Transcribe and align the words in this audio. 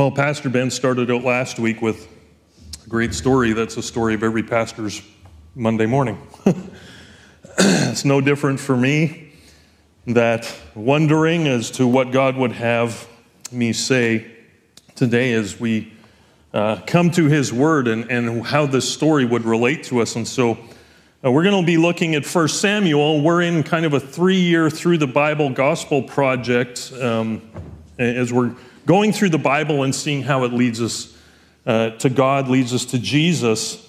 Well, 0.00 0.10
Pastor 0.10 0.48
Ben 0.48 0.70
started 0.70 1.10
out 1.10 1.24
last 1.24 1.58
week 1.58 1.82
with 1.82 2.08
a 2.86 2.88
great 2.88 3.12
story. 3.12 3.52
That's 3.52 3.76
a 3.76 3.82
story 3.82 4.14
of 4.14 4.22
every 4.22 4.42
pastor's 4.42 5.02
Monday 5.54 5.84
morning. 5.84 6.18
it's 7.58 8.06
no 8.06 8.22
different 8.22 8.60
for 8.60 8.74
me 8.74 9.34
that 10.06 10.50
wondering 10.74 11.46
as 11.46 11.70
to 11.72 11.86
what 11.86 12.12
God 12.12 12.34
would 12.36 12.52
have 12.52 13.06
me 13.52 13.74
say 13.74 14.26
today 14.94 15.34
as 15.34 15.60
we 15.60 15.92
uh, 16.54 16.80
come 16.86 17.10
to 17.10 17.26
His 17.26 17.52
Word 17.52 17.86
and, 17.86 18.10
and 18.10 18.46
how 18.46 18.64
this 18.64 18.90
story 18.90 19.26
would 19.26 19.44
relate 19.44 19.84
to 19.84 20.00
us. 20.00 20.16
And 20.16 20.26
so 20.26 20.52
uh, 21.22 21.30
we're 21.30 21.44
going 21.44 21.62
to 21.62 21.66
be 21.66 21.76
looking 21.76 22.14
at 22.14 22.24
1 22.24 22.48
Samuel. 22.48 23.20
We're 23.20 23.42
in 23.42 23.62
kind 23.64 23.84
of 23.84 23.92
a 23.92 24.00
three 24.00 24.40
year 24.40 24.70
through 24.70 24.96
the 24.96 25.06
Bible 25.06 25.50
gospel 25.50 26.02
project 26.02 26.90
um, 26.98 27.42
as 27.98 28.32
we're 28.32 28.54
going 28.86 29.12
through 29.12 29.30
the 29.30 29.38
Bible 29.38 29.82
and 29.82 29.94
seeing 29.94 30.22
how 30.22 30.44
it 30.44 30.52
leads 30.52 30.80
us 30.80 31.16
uh, 31.66 31.90
to 31.90 32.08
God, 32.10 32.48
leads 32.48 32.72
us 32.72 32.84
to 32.86 32.98
Jesus. 32.98 33.86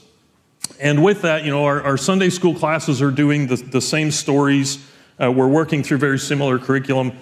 And 0.79 1.03
with 1.03 1.21
that, 1.21 1.43
you 1.43 1.51
know, 1.51 1.65
our, 1.65 1.81
our 1.81 1.97
Sunday 1.97 2.29
school 2.29 2.55
classes 2.55 3.01
are 3.01 3.11
doing 3.11 3.47
the, 3.47 3.55
the 3.55 3.81
same 3.81 4.11
stories. 4.11 4.85
Uh, 5.21 5.31
we're 5.31 5.47
working 5.47 5.83
through 5.83 5.97
very 5.97 6.19
similar 6.19 6.59
curriculum. 6.59 7.13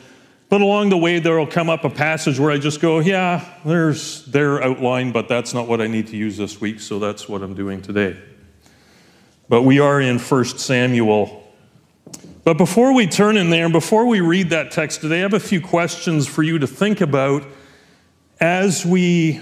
But 0.49 0.61
along 0.61 0.89
the 0.89 0.97
way, 0.97 1.19
there 1.19 1.37
will 1.37 1.45
come 1.45 1.69
up 1.69 1.83
a 1.83 1.89
passage 1.89 2.39
where 2.39 2.49
I 2.49 2.57
just 2.57 2.81
go, 2.81 2.99
yeah, 2.99 3.45
there's 3.63 4.25
their 4.25 4.63
outline, 4.63 5.11
but 5.11 5.27
that's 5.27 5.53
not 5.53 5.67
what 5.67 5.79
I 5.79 5.85
need 5.85 6.07
to 6.07 6.17
use 6.17 6.37
this 6.37 6.59
week, 6.59 6.79
so 6.79 6.97
that's 6.97 7.29
what 7.29 7.43
I'm 7.43 7.53
doing 7.53 7.83
today. 7.83 8.19
But 9.47 9.61
we 9.61 9.79
are 9.79 10.01
in 10.01 10.17
1 10.17 10.45
Samuel. 10.45 11.43
But 12.43 12.57
before 12.57 12.93
we 12.93 13.05
turn 13.05 13.37
in 13.37 13.51
there, 13.51 13.65
and 13.65 13.73
before 13.73 14.07
we 14.07 14.21
read 14.21 14.49
that 14.49 14.71
text 14.71 15.01
today, 15.01 15.19
I 15.19 15.21
have 15.21 15.35
a 15.35 15.39
few 15.39 15.61
questions 15.61 16.27
for 16.27 16.41
you 16.41 16.57
to 16.57 16.65
think 16.65 17.01
about 17.01 17.43
as 18.39 18.85
we 18.85 19.41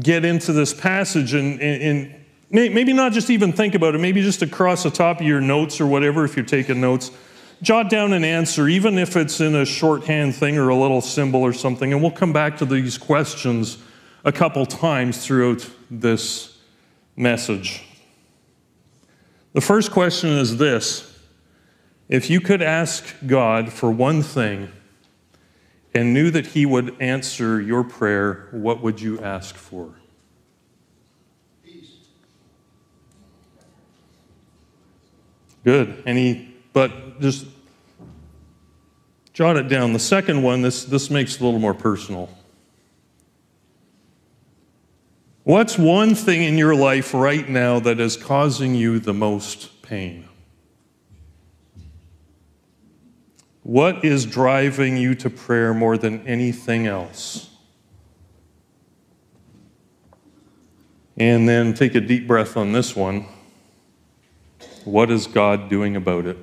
get 0.00 0.24
into 0.24 0.52
this 0.52 0.74
passage 0.74 1.34
and, 1.34 1.60
and, 1.60 2.14
maybe 2.50 2.92
not 2.92 3.12
just 3.12 3.28
even 3.30 3.52
think 3.52 3.74
about 3.74 3.94
it, 3.94 3.98
maybe 3.98 4.22
just 4.22 4.40
across 4.40 4.84
the 4.84 4.90
top 4.90 5.20
of 5.20 5.26
your 5.26 5.40
notes 5.40 5.80
or 5.80 5.86
whatever, 5.86 6.24
if 6.24 6.36
you're 6.36 6.46
taking 6.46 6.80
notes, 6.80 7.10
jot 7.60 7.90
down 7.90 8.12
an 8.12 8.24
answer, 8.24 8.68
even 8.68 8.98
if 8.98 9.16
it's 9.16 9.40
in 9.40 9.54
a 9.54 9.64
shorthand 9.64 10.34
thing 10.34 10.56
or 10.56 10.68
a 10.68 10.76
little 10.76 11.00
symbol 11.00 11.42
or 11.42 11.52
something. 11.52 11.92
And 11.92 12.00
we'll 12.00 12.12
come 12.12 12.32
back 12.32 12.56
to 12.58 12.64
these 12.64 12.98
questions 12.98 13.78
a 14.24 14.32
couple 14.32 14.64
times 14.66 15.24
throughout 15.24 15.68
this 15.90 16.56
message. 17.16 17.82
The 19.52 19.60
first 19.60 19.90
question 19.90 20.30
is 20.30 20.58
this 20.58 21.18
If 22.08 22.30
you 22.30 22.40
could 22.40 22.62
ask 22.62 23.14
God 23.26 23.72
for 23.72 23.90
one 23.90 24.22
thing, 24.22 24.70
and 25.96 26.12
knew 26.12 26.30
that 26.30 26.48
he 26.48 26.66
would 26.66 26.94
answer 27.00 27.58
your 27.58 27.82
prayer, 27.82 28.48
what 28.50 28.82
would 28.82 29.00
you 29.00 29.18
ask 29.20 29.54
for? 29.54 29.94
Peace. 31.64 31.92
Good. 35.64 36.02
Any, 36.04 36.54
but 36.74 37.18
just 37.20 37.46
jot 39.32 39.56
it 39.56 39.68
down. 39.68 39.94
The 39.94 39.98
second 39.98 40.42
one, 40.42 40.60
this, 40.60 40.84
this 40.84 41.10
makes 41.10 41.36
it 41.36 41.40
a 41.40 41.44
little 41.44 41.60
more 41.60 41.74
personal. 41.74 42.28
What's 45.44 45.78
one 45.78 46.14
thing 46.14 46.42
in 46.42 46.58
your 46.58 46.74
life 46.74 47.14
right 47.14 47.48
now 47.48 47.80
that 47.80 48.00
is 48.00 48.18
causing 48.18 48.74
you 48.74 48.98
the 48.98 49.14
most 49.14 49.80
pain? 49.80 50.28
What 53.66 54.04
is 54.04 54.24
driving 54.24 54.96
you 54.96 55.16
to 55.16 55.28
prayer 55.28 55.74
more 55.74 55.98
than 55.98 56.24
anything 56.24 56.86
else? 56.86 57.50
And 61.16 61.48
then 61.48 61.74
take 61.74 61.96
a 61.96 62.00
deep 62.00 62.28
breath 62.28 62.56
on 62.56 62.70
this 62.70 62.94
one. 62.94 63.26
What 64.84 65.10
is 65.10 65.26
God 65.26 65.68
doing 65.68 65.96
about 65.96 66.26
it? 66.26 66.38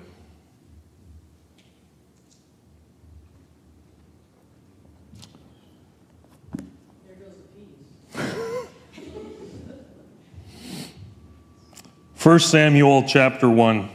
First 12.15 12.49
Samuel 12.49 13.03
chapter 13.07 13.49
1. 13.49 13.89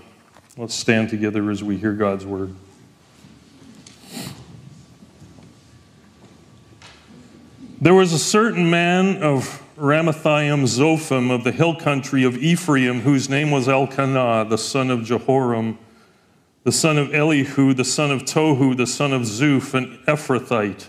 Let's 0.56 0.75
stand 0.75 1.11
together 1.11 1.50
as 1.50 1.62
we 1.62 1.77
hear 1.77 1.93
God's 1.93 2.25
word. 2.25 2.55
There 7.81 7.94
was 7.94 8.12
a 8.12 8.19
certain 8.19 8.69
man 8.71 9.22
of 9.22 9.62
Ramathaim 9.77 10.65
Zophim 10.65 11.31
of 11.31 11.44
the 11.44 11.53
hill 11.53 11.77
country 11.77 12.25
of 12.25 12.37
Ephraim, 12.37 13.03
whose 13.03 13.28
name 13.28 13.53
was 13.53 13.69
Elkanah, 13.69 14.47
the 14.49 14.59
son 14.59 14.91
of 14.91 15.00
Jeroham, 15.00 15.78
the 16.65 16.72
son 16.72 16.99
of 16.99 17.15
Elihu, 17.15 17.72
the 17.75 17.84
son 17.84 18.11
of 18.11 18.22
Tohu, 18.22 18.77
the 18.77 18.87
son 18.88 19.12
of 19.12 19.22
Zuph, 19.22 19.75
an 19.75 19.97
Ephrathite. 20.09 20.88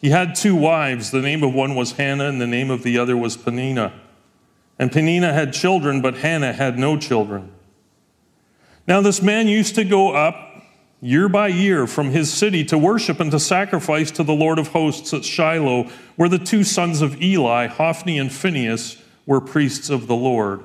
He 0.00 0.10
had 0.10 0.36
two 0.36 0.54
wives. 0.54 1.10
The 1.10 1.22
name 1.22 1.42
of 1.42 1.52
one 1.52 1.74
was 1.74 1.92
Hannah, 1.92 2.28
and 2.28 2.40
the 2.40 2.46
name 2.46 2.70
of 2.70 2.84
the 2.84 2.96
other 2.96 3.16
was 3.16 3.36
Peninnah. 3.36 3.92
And 4.78 4.92
Peninnah 4.92 5.32
had 5.32 5.52
children, 5.52 6.00
but 6.00 6.18
Hannah 6.18 6.52
had 6.52 6.78
no 6.78 6.98
children. 6.98 7.50
Now, 8.86 9.00
this 9.00 9.20
man 9.20 9.48
used 9.48 9.74
to 9.74 9.82
go 9.82 10.14
up 10.14 10.49
year 11.00 11.28
by 11.28 11.48
year 11.48 11.86
from 11.86 12.10
his 12.10 12.32
city 12.32 12.64
to 12.64 12.76
worship 12.76 13.20
and 13.20 13.30
to 13.30 13.40
sacrifice 13.40 14.10
to 14.10 14.22
the 14.22 14.34
Lord 14.34 14.58
of 14.58 14.68
hosts 14.68 15.14
at 15.14 15.24
Shiloh, 15.24 15.88
where 16.16 16.28
the 16.28 16.38
two 16.38 16.64
sons 16.64 17.00
of 17.00 17.20
Eli, 17.22 17.66
Hophni 17.66 18.18
and 18.18 18.32
Phinehas, 18.32 19.02
were 19.26 19.40
priests 19.40 19.88
of 19.90 20.06
the 20.06 20.16
Lord. 20.16 20.62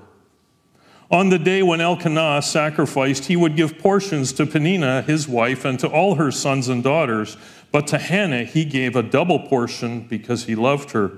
On 1.12 1.30
the 1.30 1.40
day 1.40 1.62
when 1.62 1.82
Elkanah 1.82 2.42
sacrificed, 2.42 3.26
he 3.26 3.36
would 3.36 3.56
give 3.56 3.78
portions 3.78 4.34
to 4.34 4.46
Peninnah, 4.46 5.04
his 5.04 5.28
wife, 5.28 5.64
and 5.64 5.80
to 5.80 5.88
all 5.88 6.16
her 6.16 6.32
sons 6.32 6.68
and 6.68 6.84
daughters. 6.84 7.38
But 7.72 7.88
to 7.88 7.98
Hannah 7.98 8.44
he 8.44 8.66
gave 8.66 8.96
a 8.96 9.04
double 9.04 9.40
portion 9.40 10.02
because 10.02 10.46
he 10.46 10.56
loved 10.56 10.92
her, 10.92 11.12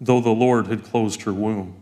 though 0.00 0.20
the 0.20 0.30
Lord 0.30 0.68
had 0.68 0.84
closed 0.84 1.22
her 1.22 1.32
womb. 1.32 1.81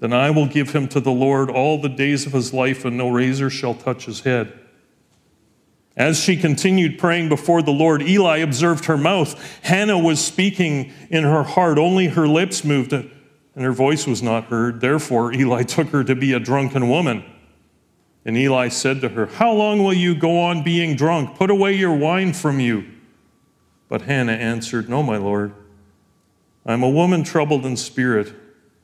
then 0.00 0.12
I 0.14 0.30
will 0.30 0.46
give 0.46 0.70
him 0.70 0.88
to 0.88 1.00
the 1.00 1.12
Lord 1.12 1.50
all 1.50 1.78
the 1.78 1.88
days 1.88 2.26
of 2.26 2.32
his 2.32 2.52
life, 2.52 2.84
and 2.84 2.96
no 2.96 3.10
razor 3.10 3.50
shall 3.50 3.74
touch 3.74 4.06
his 4.06 4.20
head. 4.20 4.58
As 5.96 6.18
she 6.18 6.36
continued 6.36 6.98
praying 6.98 7.28
before 7.28 7.60
the 7.60 7.72
Lord, 7.72 8.02
Eli 8.02 8.38
observed 8.38 8.86
her 8.86 8.96
mouth. 8.96 9.38
Hannah 9.62 9.98
was 9.98 10.24
speaking 10.24 10.92
in 11.10 11.24
her 11.24 11.42
heart, 11.42 11.76
only 11.76 12.06
her 12.06 12.26
lips 12.26 12.64
moved, 12.64 12.94
and 12.94 13.10
her 13.56 13.72
voice 13.72 14.06
was 14.06 14.22
not 14.22 14.44
heard. 14.44 14.80
Therefore, 14.80 15.34
Eli 15.34 15.64
took 15.64 15.88
her 15.88 16.02
to 16.04 16.14
be 16.14 16.32
a 16.32 16.40
drunken 16.40 16.88
woman. 16.88 17.22
And 18.24 18.36
Eli 18.36 18.68
said 18.68 19.02
to 19.02 19.10
her, 19.10 19.26
How 19.26 19.52
long 19.52 19.82
will 19.82 19.92
you 19.92 20.14
go 20.14 20.40
on 20.40 20.62
being 20.62 20.96
drunk? 20.96 21.36
Put 21.36 21.50
away 21.50 21.74
your 21.74 21.94
wine 21.94 22.32
from 22.32 22.60
you. 22.60 22.86
But 23.88 24.02
Hannah 24.02 24.32
answered, 24.32 24.88
No, 24.88 25.02
my 25.02 25.18
Lord. 25.18 25.52
I'm 26.64 26.82
a 26.82 26.88
woman 26.88 27.24
troubled 27.24 27.66
in 27.66 27.76
spirit. 27.76 28.34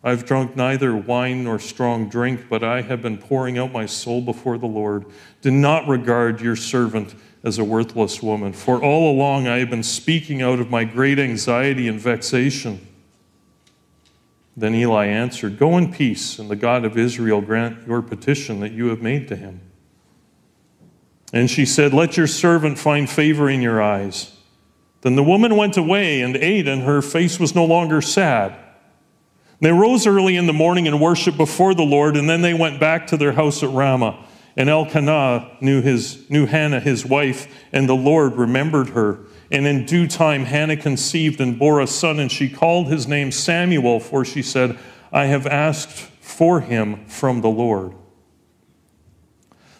I've 0.06 0.24
drunk 0.24 0.54
neither 0.54 0.94
wine 0.94 1.42
nor 1.42 1.58
strong 1.58 2.08
drink, 2.08 2.48
but 2.48 2.62
I 2.62 2.82
have 2.82 3.02
been 3.02 3.18
pouring 3.18 3.58
out 3.58 3.72
my 3.72 3.86
soul 3.86 4.20
before 4.20 4.56
the 4.56 4.64
Lord. 4.64 5.04
Do 5.42 5.50
not 5.50 5.88
regard 5.88 6.40
your 6.40 6.54
servant 6.54 7.16
as 7.42 7.58
a 7.58 7.64
worthless 7.64 8.22
woman, 8.22 8.52
for 8.52 8.80
all 8.80 9.10
along 9.10 9.48
I 9.48 9.58
have 9.58 9.68
been 9.68 9.82
speaking 9.82 10.42
out 10.42 10.60
of 10.60 10.70
my 10.70 10.84
great 10.84 11.18
anxiety 11.18 11.88
and 11.88 11.98
vexation. 11.98 12.86
Then 14.56 14.76
Eli 14.76 15.06
answered, 15.06 15.58
Go 15.58 15.76
in 15.76 15.92
peace, 15.92 16.38
and 16.38 16.48
the 16.48 16.54
God 16.54 16.84
of 16.84 16.96
Israel 16.96 17.40
grant 17.40 17.84
your 17.88 18.00
petition 18.00 18.60
that 18.60 18.70
you 18.70 18.86
have 18.90 19.02
made 19.02 19.26
to 19.26 19.34
him. 19.34 19.60
And 21.32 21.50
she 21.50 21.66
said, 21.66 21.92
Let 21.92 22.16
your 22.16 22.28
servant 22.28 22.78
find 22.78 23.10
favor 23.10 23.50
in 23.50 23.60
your 23.60 23.82
eyes. 23.82 24.36
Then 25.00 25.16
the 25.16 25.24
woman 25.24 25.56
went 25.56 25.76
away 25.76 26.20
and 26.20 26.36
ate, 26.36 26.68
and 26.68 26.82
her 26.82 27.02
face 27.02 27.40
was 27.40 27.56
no 27.56 27.64
longer 27.64 28.00
sad. 28.00 28.56
They 29.60 29.72
rose 29.72 30.06
early 30.06 30.36
in 30.36 30.46
the 30.46 30.52
morning 30.52 30.86
and 30.86 31.00
worshiped 31.00 31.38
before 31.38 31.74
the 31.74 31.82
Lord, 31.82 32.16
and 32.16 32.28
then 32.28 32.42
they 32.42 32.54
went 32.54 32.78
back 32.78 33.06
to 33.08 33.16
their 33.16 33.32
house 33.32 33.62
at 33.62 33.70
Ramah. 33.70 34.24
And 34.56 34.68
Elkanah 34.68 35.58
knew, 35.60 35.82
his, 35.82 36.28
knew 36.30 36.46
Hannah, 36.46 36.80
his 36.80 37.04
wife, 37.04 37.46
and 37.72 37.88
the 37.88 37.94
Lord 37.94 38.36
remembered 38.36 38.90
her. 38.90 39.20
And 39.50 39.66
in 39.66 39.86
due 39.86 40.06
time, 40.06 40.44
Hannah 40.44 40.76
conceived 40.76 41.40
and 41.40 41.58
bore 41.58 41.80
a 41.80 41.86
son, 41.86 42.18
and 42.18 42.32
she 42.32 42.48
called 42.48 42.88
his 42.88 43.06
name 43.06 43.32
Samuel, 43.32 44.00
for 44.00 44.24
she 44.24 44.42
said, 44.42 44.78
I 45.12 45.26
have 45.26 45.46
asked 45.46 45.90
for 45.90 46.60
him 46.60 47.06
from 47.06 47.40
the 47.40 47.48
Lord. 47.48 47.94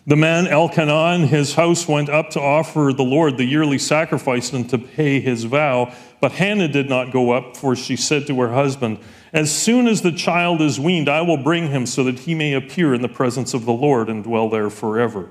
The 0.07 0.17
man 0.17 0.47
Elkanah 0.47 1.15
and 1.15 1.29
his 1.29 1.55
house 1.55 1.89
went 1.89 2.09
up 2.09 2.31
to 2.31 2.41
offer 2.41 2.93
the 2.97 3.03
Lord 3.03 3.37
the 3.37 3.45
yearly 3.45 3.79
sacrifice 3.79 4.53
and 4.53 4.71
to 4.71 4.79
pay 4.79 5.19
his 5.21 5.45
vow. 5.45 5.93
But 6.21 6.33
Hannah 6.33 6.69
did 6.69 6.89
not 6.89 7.13
go 7.13 7.33
up, 7.33 7.57
for 7.57 7.75
she 7.75 7.97
said 7.97 8.27
to 8.29 8.41
her 8.41 8.53
husband, 8.53 9.01
As 9.37 9.55
soon 9.55 9.87
as 9.87 10.01
the 10.01 10.13
child 10.13 10.63
is 10.63 10.81
weaned, 10.81 11.11
I 11.11 11.21
will 11.21 11.37
bring 11.37 11.69
him 11.69 11.85
so 11.85 12.03
that 12.05 12.21
he 12.21 12.35
may 12.35 12.55
appear 12.55 12.95
in 12.95 13.03
the 13.03 13.09
presence 13.09 13.53
of 13.53 13.67
the 13.67 13.73
Lord 13.73 14.09
and 14.09 14.25
dwell 14.25 14.49
there 14.49 14.71
forever. 14.71 15.29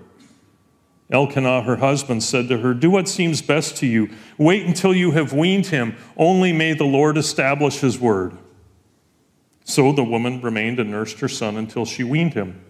Elkanah, 1.09 1.63
her 1.63 1.77
husband, 1.77 2.21
said 2.21 2.47
to 2.49 2.59
her, 2.59 2.75
Do 2.75 2.91
what 2.91 3.07
seems 3.07 3.41
best 3.41 3.77
to 3.77 3.87
you. 3.87 4.11
Wait 4.37 4.63
until 4.63 4.93
you 4.93 5.13
have 5.13 5.33
weaned 5.33 5.65
him. 5.65 5.95
Only 6.17 6.53
may 6.53 6.73
the 6.73 6.83
Lord 6.83 7.17
establish 7.17 7.79
his 7.79 7.99
word. 7.99 8.37
So 9.63 9.91
the 9.91 10.03
woman 10.03 10.39
remained 10.39 10.79
and 10.79 10.91
nursed 10.91 11.19
her 11.21 11.27
son 11.27 11.57
until 11.57 11.83
she 11.83 12.03
weaned 12.03 12.35
him. 12.35 12.63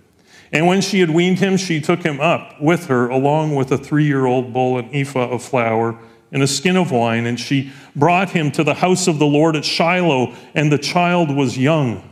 And 0.54 0.68
when 0.68 0.80
she 0.80 1.02
had 1.02 1.10
weaned 1.10 1.40
him, 1.40 1.58
she 1.58 1.82
took 1.82 2.02
him 2.02 2.22
up 2.22 2.62
with 2.62 2.88
her, 2.88 3.10
along 3.10 3.56
with 3.56 3.74
a 3.74 3.78
three 3.78 4.06
year 4.06 4.26
old 4.26 4.54
bull, 4.54 4.78
and 4.78 4.96
ephah 4.96 5.32
of 5.32 5.44
flour, 5.44 6.00
and 6.32 6.44
a 6.44 6.48
skin 6.48 6.76
of 6.76 6.92
wine, 6.92 7.26
and 7.26 7.40
she 7.40 7.72
brought 7.96 8.32
him 8.32 8.52
to 8.52 8.64
the 8.64 8.74
house 8.74 9.08
of 9.08 9.20
the 9.20 9.26
Lord 9.26 9.56
at 9.56 9.66
Shiloh, 9.66 10.34
and 10.54 10.72
the 10.72 10.78
child 10.78 11.34
was 11.34 11.58
young. 11.58 12.04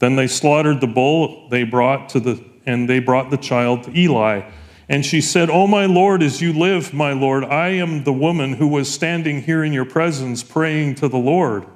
Then 0.00 0.16
they 0.16 0.26
slaughtered 0.26 0.80
the 0.80 0.86
bull 0.86 1.48
they 1.48 1.64
brought 1.64 2.08
to 2.10 2.20
the 2.20 2.44
and 2.66 2.88
they 2.88 2.98
brought 2.98 3.30
the 3.30 3.36
child 3.36 3.84
to 3.84 3.98
Eli. 3.98 4.42
And 4.88 5.04
she 5.04 5.20
said, 5.20 5.50
"O 5.50 5.66
my 5.66 5.86
Lord, 5.86 6.22
as 6.22 6.42
you 6.42 6.52
live, 6.52 6.92
my 6.92 7.12
Lord, 7.12 7.44
I 7.44 7.68
am 7.68 8.04
the 8.04 8.12
woman 8.12 8.54
who 8.54 8.66
was 8.66 8.90
standing 8.90 9.42
here 9.42 9.62
in 9.62 9.72
your 9.72 9.84
presence 9.84 10.42
praying 10.42 10.96
to 10.96 11.08
the 11.08 11.18
Lord. 11.18 11.66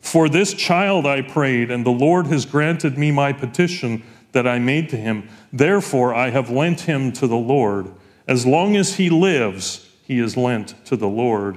For 0.00 0.28
this 0.28 0.54
child 0.54 1.06
I 1.06 1.20
prayed, 1.22 1.70
and 1.70 1.84
the 1.84 1.90
Lord 1.90 2.26
has 2.28 2.46
granted 2.46 2.96
me 2.96 3.10
my 3.10 3.32
petition 3.32 4.02
that 4.32 4.46
I 4.46 4.58
made 4.58 4.88
to 4.90 4.96
him. 4.96 5.28
Therefore, 5.52 6.14
I 6.14 6.30
have 6.30 6.48
lent 6.48 6.82
him 6.82 7.12
to 7.12 7.26
the 7.26 7.36
Lord. 7.36 7.88
As 8.26 8.46
long 8.46 8.76
as 8.76 8.94
he 8.94 9.10
lives, 9.10 9.86
he 10.10 10.18
is 10.18 10.36
lent 10.36 10.74
to 10.86 10.96
the 10.96 11.06
Lord. 11.06 11.56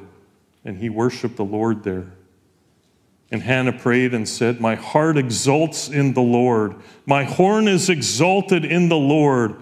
And 0.64 0.78
he 0.78 0.88
worshiped 0.88 1.38
the 1.38 1.44
Lord 1.44 1.84
there. 1.84 2.14
And 3.32 3.42
Hannah 3.42 3.74
prayed 3.74 4.14
and 4.14 4.30
said, 4.30 4.62
My 4.62 4.76
heart 4.76 5.18
exults 5.18 5.90
in 5.90 6.14
the 6.14 6.22
Lord. 6.22 6.76
My 7.08 7.24
horn 7.24 7.68
is 7.68 7.90
exalted 7.90 8.64
in 8.64 8.90
the 8.90 8.96
Lord. 8.96 9.56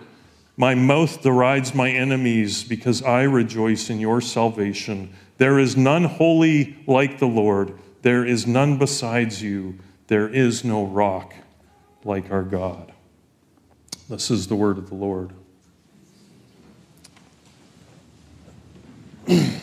My 0.57 0.75
mouth 0.75 1.21
derides 1.21 1.73
my 1.73 1.89
enemies 1.89 2.65
because 2.65 3.01
I 3.01 3.21
rejoice 3.21 3.89
in 3.89 4.01
your 4.01 4.19
salvation. 4.19 5.13
There 5.37 5.57
is 5.57 5.77
none 5.77 6.03
holy 6.03 6.75
like 6.85 7.17
the 7.17 7.29
Lord. 7.29 7.79
There 8.01 8.25
is 8.25 8.45
none 8.45 8.77
besides 8.77 9.41
you. 9.41 9.79
There 10.07 10.27
is 10.27 10.65
no 10.65 10.85
rock 10.85 11.33
like 12.03 12.29
our 12.29 12.43
God. 12.43 12.91
This 14.09 14.29
is 14.29 14.47
the 14.47 14.55
word 14.57 14.77
of 14.77 14.89
the 14.89 14.95
Lord. 14.95 15.31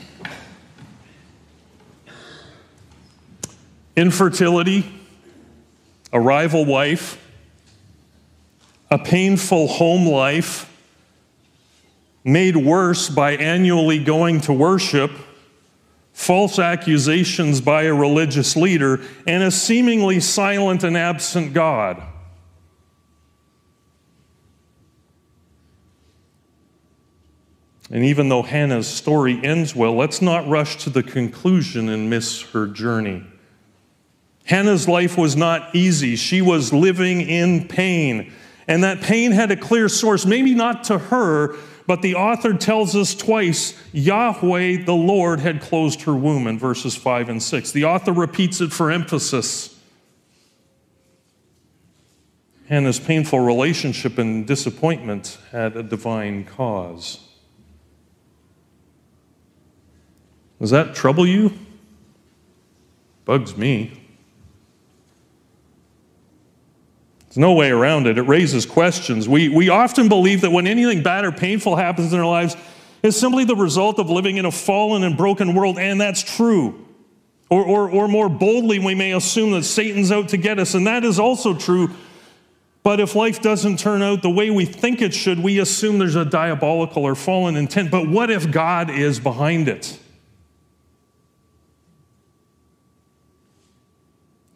Infertility, 3.96 4.90
a 6.12 6.20
rival 6.20 6.64
wife, 6.64 7.18
a 8.90 8.98
painful 8.98 9.66
home 9.66 10.08
life, 10.08 10.72
made 12.24 12.56
worse 12.56 13.08
by 13.08 13.32
annually 13.32 13.98
going 13.98 14.40
to 14.42 14.52
worship, 14.52 15.10
false 16.12 16.58
accusations 16.58 17.60
by 17.60 17.82
a 17.84 17.94
religious 17.94 18.56
leader, 18.56 19.00
and 19.26 19.42
a 19.42 19.50
seemingly 19.50 20.20
silent 20.20 20.84
and 20.84 20.96
absent 20.96 21.52
God. 21.52 22.02
And 27.90 28.04
even 28.04 28.28
though 28.28 28.42
Hannah's 28.42 28.86
story 28.86 29.40
ends 29.42 29.74
well, 29.74 29.94
let's 29.94 30.20
not 30.20 30.46
rush 30.46 30.76
to 30.84 30.90
the 30.90 31.02
conclusion 31.02 31.88
and 31.88 32.10
miss 32.10 32.42
her 32.52 32.66
journey. 32.66 33.24
Hannah's 34.44 34.88
life 34.88 35.16
was 35.16 35.36
not 35.36 35.74
easy. 35.74 36.16
She 36.16 36.42
was 36.42 36.72
living 36.72 37.20
in 37.20 37.68
pain. 37.68 38.32
And 38.66 38.84
that 38.84 39.00
pain 39.00 39.32
had 39.32 39.50
a 39.50 39.56
clear 39.56 39.88
source, 39.88 40.26
maybe 40.26 40.54
not 40.54 40.84
to 40.84 40.98
her, 40.98 41.56
but 41.86 42.02
the 42.02 42.14
author 42.14 42.52
tells 42.52 42.94
us 42.94 43.14
twice 43.14 43.72
Yahweh, 43.92 44.84
the 44.84 44.94
Lord, 44.94 45.40
had 45.40 45.62
closed 45.62 46.02
her 46.02 46.14
womb 46.14 46.46
in 46.46 46.58
verses 46.58 46.94
5 46.94 47.30
and 47.30 47.42
6. 47.42 47.72
The 47.72 47.86
author 47.86 48.12
repeats 48.12 48.60
it 48.60 48.72
for 48.72 48.90
emphasis. 48.90 49.74
Hannah's 52.68 53.00
painful 53.00 53.40
relationship 53.40 54.18
and 54.18 54.46
disappointment 54.46 55.38
had 55.50 55.76
a 55.76 55.82
divine 55.82 56.44
cause. 56.44 57.27
Does 60.60 60.70
that 60.70 60.94
trouble 60.94 61.26
you? 61.26 61.52
Bugs 63.24 63.56
me. 63.56 63.92
There's 67.28 67.36
no 67.36 67.52
way 67.52 67.70
around 67.70 68.06
it. 68.06 68.16
It 68.16 68.22
raises 68.22 68.64
questions. 68.64 69.28
We, 69.28 69.48
we 69.48 69.68
often 69.68 70.08
believe 70.08 70.40
that 70.40 70.50
when 70.50 70.66
anything 70.66 71.02
bad 71.02 71.24
or 71.24 71.32
painful 71.32 71.76
happens 71.76 72.12
in 72.12 72.18
our 72.18 72.26
lives, 72.26 72.56
it's 73.02 73.16
simply 73.16 73.44
the 73.44 73.54
result 73.54 73.98
of 73.98 74.10
living 74.10 74.38
in 74.38 74.46
a 74.46 74.50
fallen 74.50 75.04
and 75.04 75.16
broken 75.16 75.54
world, 75.54 75.78
and 75.78 76.00
that's 76.00 76.22
true. 76.22 76.86
Or, 77.50 77.64
or, 77.64 77.90
or 77.90 78.08
more 78.08 78.28
boldly, 78.28 78.78
we 78.78 78.94
may 78.94 79.12
assume 79.12 79.52
that 79.52 79.64
Satan's 79.64 80.10
out 80.10 80.30
to 80.30 80.36
get 80.36 80.58
us, 80.58 80.74
and 80.74 80.86
that 80.86 81.04
is 81.04 81.18
also 81.18 81.54
true. 81.54 81.90
But 82.82 83.00
if 83.00 83.14
life 83.14 83.42
doesn't 83.42 83.78
turn 83.78 84.02
out 84.02 84.22
the 84.22 84.30
way 84.30 84.50
we 84.50 84.64
think 84.64 85.02
it 85.02 85.12
should, 85.12 85.38
we 85.38 85.58
assume 85.58 85.98
there's 85.98 86.16
a 86.16 86.24
diabolical 86.24 87.04
or 87.04 87.14
fallen 87.14 87.56
intent. 87.56 87.90
But 87.90 88.08
what 88.08 88.30
if 88.30 88.50
God 88.50 88.90
is 88.90 89.20
behind 89.20 89.68
it? 89.68 89.98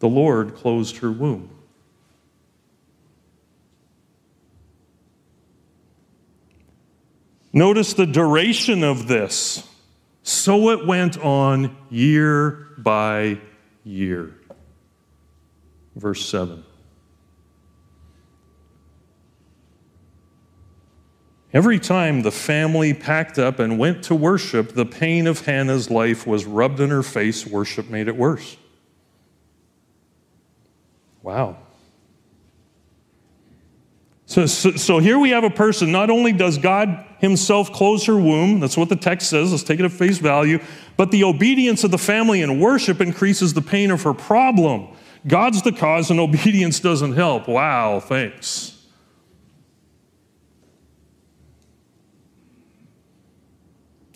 The 0.03 0.09
Lord 0.09 0.53
closed 0.53 0.97
her 0.97 1.09
womb. 1.09 1.49
Notice 7.53 7.93
the 7.93 8.05
duration 8.05 8.83
of 8.83 9.07
this. 9.07 9.65
So 10.21 10.71
it 10.71 10.85
went 10.85 11.17
on 11.17 11.77
year 11.89 12.67
by 12.77 13.39
year. 13.85 14.35
Verse 15.95 16.27
7. 16.27 16.65
Every 21.53 21.79
time 21.79 22.23
the 22.23 22.31
family 22.31 22.93
packed 22.93 23.39
up 23.39 23.57
and 23.57 23.79
went 23.79 24.03
to 24.03 24.15
worship, 24.15 24.73
the 24.73 24.85
pain 24.85 25.27
of 25.27 25.45
Hannah's 25.45 25.89
life 25.89 26.27
was 26.27 26.43
rubbed 26.43 26.81
in 26.81 26.89
her 26.89 27.03
face. 27.03 27.47
Worship 27.47 27.89
made 27.89 28.09
it 28.09 28.17
worse. 28.17 28.57
Wow. 31.23 31.57
So, 34.25 34.45
so, 34.45 34.71
so, 34.71 34.99
here 34.99 35.17
we 35.17 35.29
have 35.31 35.43
a 35.43 35.49
person, 35.49 35.91
not 35.91 36.09
only 36.09 36.33
does 36.33 36.57
God 36.57 37.05
himself 37.19 37.71
close 37.71 38.05
her 38.05 38.17
womb, 38.17 38.59
that's 38.59 38.77
what 38.77 38.89
the 38.89 38.95
text 38.95 39.29
says, 39.29 39.51
let's 39.51 39.63
take 39.63 39.79
it 39.79 39.85
at 39.85 39.91
face 39.91 40.17
value, 40.17 40.59
but 40.97 41.11
the 41.11 41.23
obedience 41.23 41.83
of 41.83 41.91
the 41.91 41.97
family 41.97 42.41
and 42.41 42.59
worship 42.61 42.99
increases 42.99 43.53
the 43.53 43.61
pain 43.61 43.91
of 43.91 44.01
her 44.03 44.13
problem. 44.13 44.87
God's 45.27 45.61
the 45.61 45.71
cause 45.71 46.09
and 46.09 46.19
obedience 46.19 46.79
doesn't 46.79 47.13
help. 47.13 47.47
Wow, 47.47 47.99
thanks. 47.99 48.73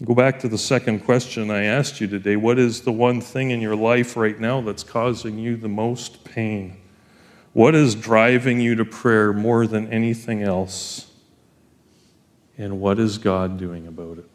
Go 0.04 0.14
back 0.14 0.40
to 0.40 0.48
the 0.48 0.60
second 0.60 1.06
question 1.06 1.50
I 1.50 1.64
asked 1.64 2.00
you 2.00 2.08
today. 2.08 2.36
What 2.36 2.60
is 2.60 2.82
the 2.82 2.92
one 2.92 3.20
thing 3.20 3.52
in 3.52 3.62
your 3.62 3.76
life 3.76 4.16
right 4.16 4.40
now 4.40 4.62
that's 4.62 4.84
causing 4.84 5.40
you 5.40 5.58
the 5.58 5.70
most 5.70 6.24
pain? 6.24 6.78
What 7.58 7.74
is 7.74 7.96
driving 7.96 8.60
you 8.60 8.76
to 8.76 8.86
prayer 8.86 9.34
more 9.34 9.66
than 9.66 9.92
anything 9.92 10.44
else? 10.44 11.12
And 12.56 12.80
what 12.80 13.00
is 13.00 13.18
God 13.18 13.58
doing 13.58 13.88
about 13.88 14.20
it? 14.20 14.30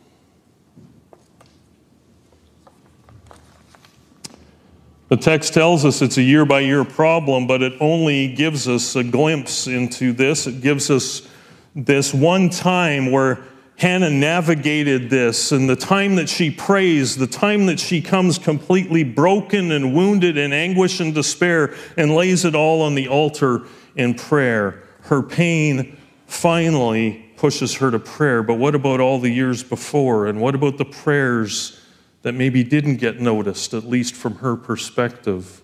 The 5.09 5.17
text 5.17 5.55
tells 5.55 5.85
us 5.85 6.03
it's 6.03 6.19
a 6.19 6.23
year 6.23 6.45
by 6.45 6.63
year 6.63 6.85
problem, 6.85 7.47
but 7.47 7.63
it 7.63 7.75
only 7.79 8.35
gives 8.35 8.67
us 8.67 8.97
a 8.97 9.05
glimpse 9.05 9.69
into 9.69 10.13
this. 10.13 10.49
It 10.49 10.61
gives 10.61 10.91
us 10.91 11.29
this 11.77 12.13
one 12.13 12.51
time 12.51 13.13
where 13.13 13.45
Hannah 13.83 14.11
navigated 14.11 15.11
this, 15.11 15.51
and 15.51 15.69
the 15.69 15.75
time 15.75 16.15
that 16.15 16.29
she 16.29 16.53
prays, 16.53 17.17
the 17.17 17.27
time 17.27 17.67
that 17.67 17.81
she 17.81 18.01
comes 18.01 18.39
completely 18.39 19.03
broken 19.03 19.73
and 19.73 19.93
wounded 19.93 20.37
in 20.39 20.53
anguish 20.53 21.01
and 21.01 21.13
despair 21.13 21.75
and 21.97 22.15
lays 22.15 22.45
it 22.45 22.55
all 22.55 22.83
on 22.83 22.95
the 22.95 23.09
altar 23.09 23.63
in 23.97 24.15
prayer. 24.15 24.85
Her 25.01 25.21
pain 25.21 25.97
finally 26.29 27.29
pushes 27.37 27.75
her 27.75 27.91
to 27.91 27.99
prayer. 27.99 28.45
But 28.45 28.55
what 28.55 28.77
about 28.77 29.01
all 29.01 29.19
the 29.19 29.31
years 29.31 29.65
before? 29.65 30.29
And 30.29 30.41
what 30.41 30.55
about 30.55 30.79
the 30.79 30.85
prayers 30.85 31.81
that 32.23 32.35
maybe 32.35 32.63
didn't 32.63 32.99
get 32.99 33.21
noticed, 33.21 33.75
at 33.75 33.83
least 33.83 34.15
from 34.15 34.37
her 34.37 34.55
perspective? 34.55 35.61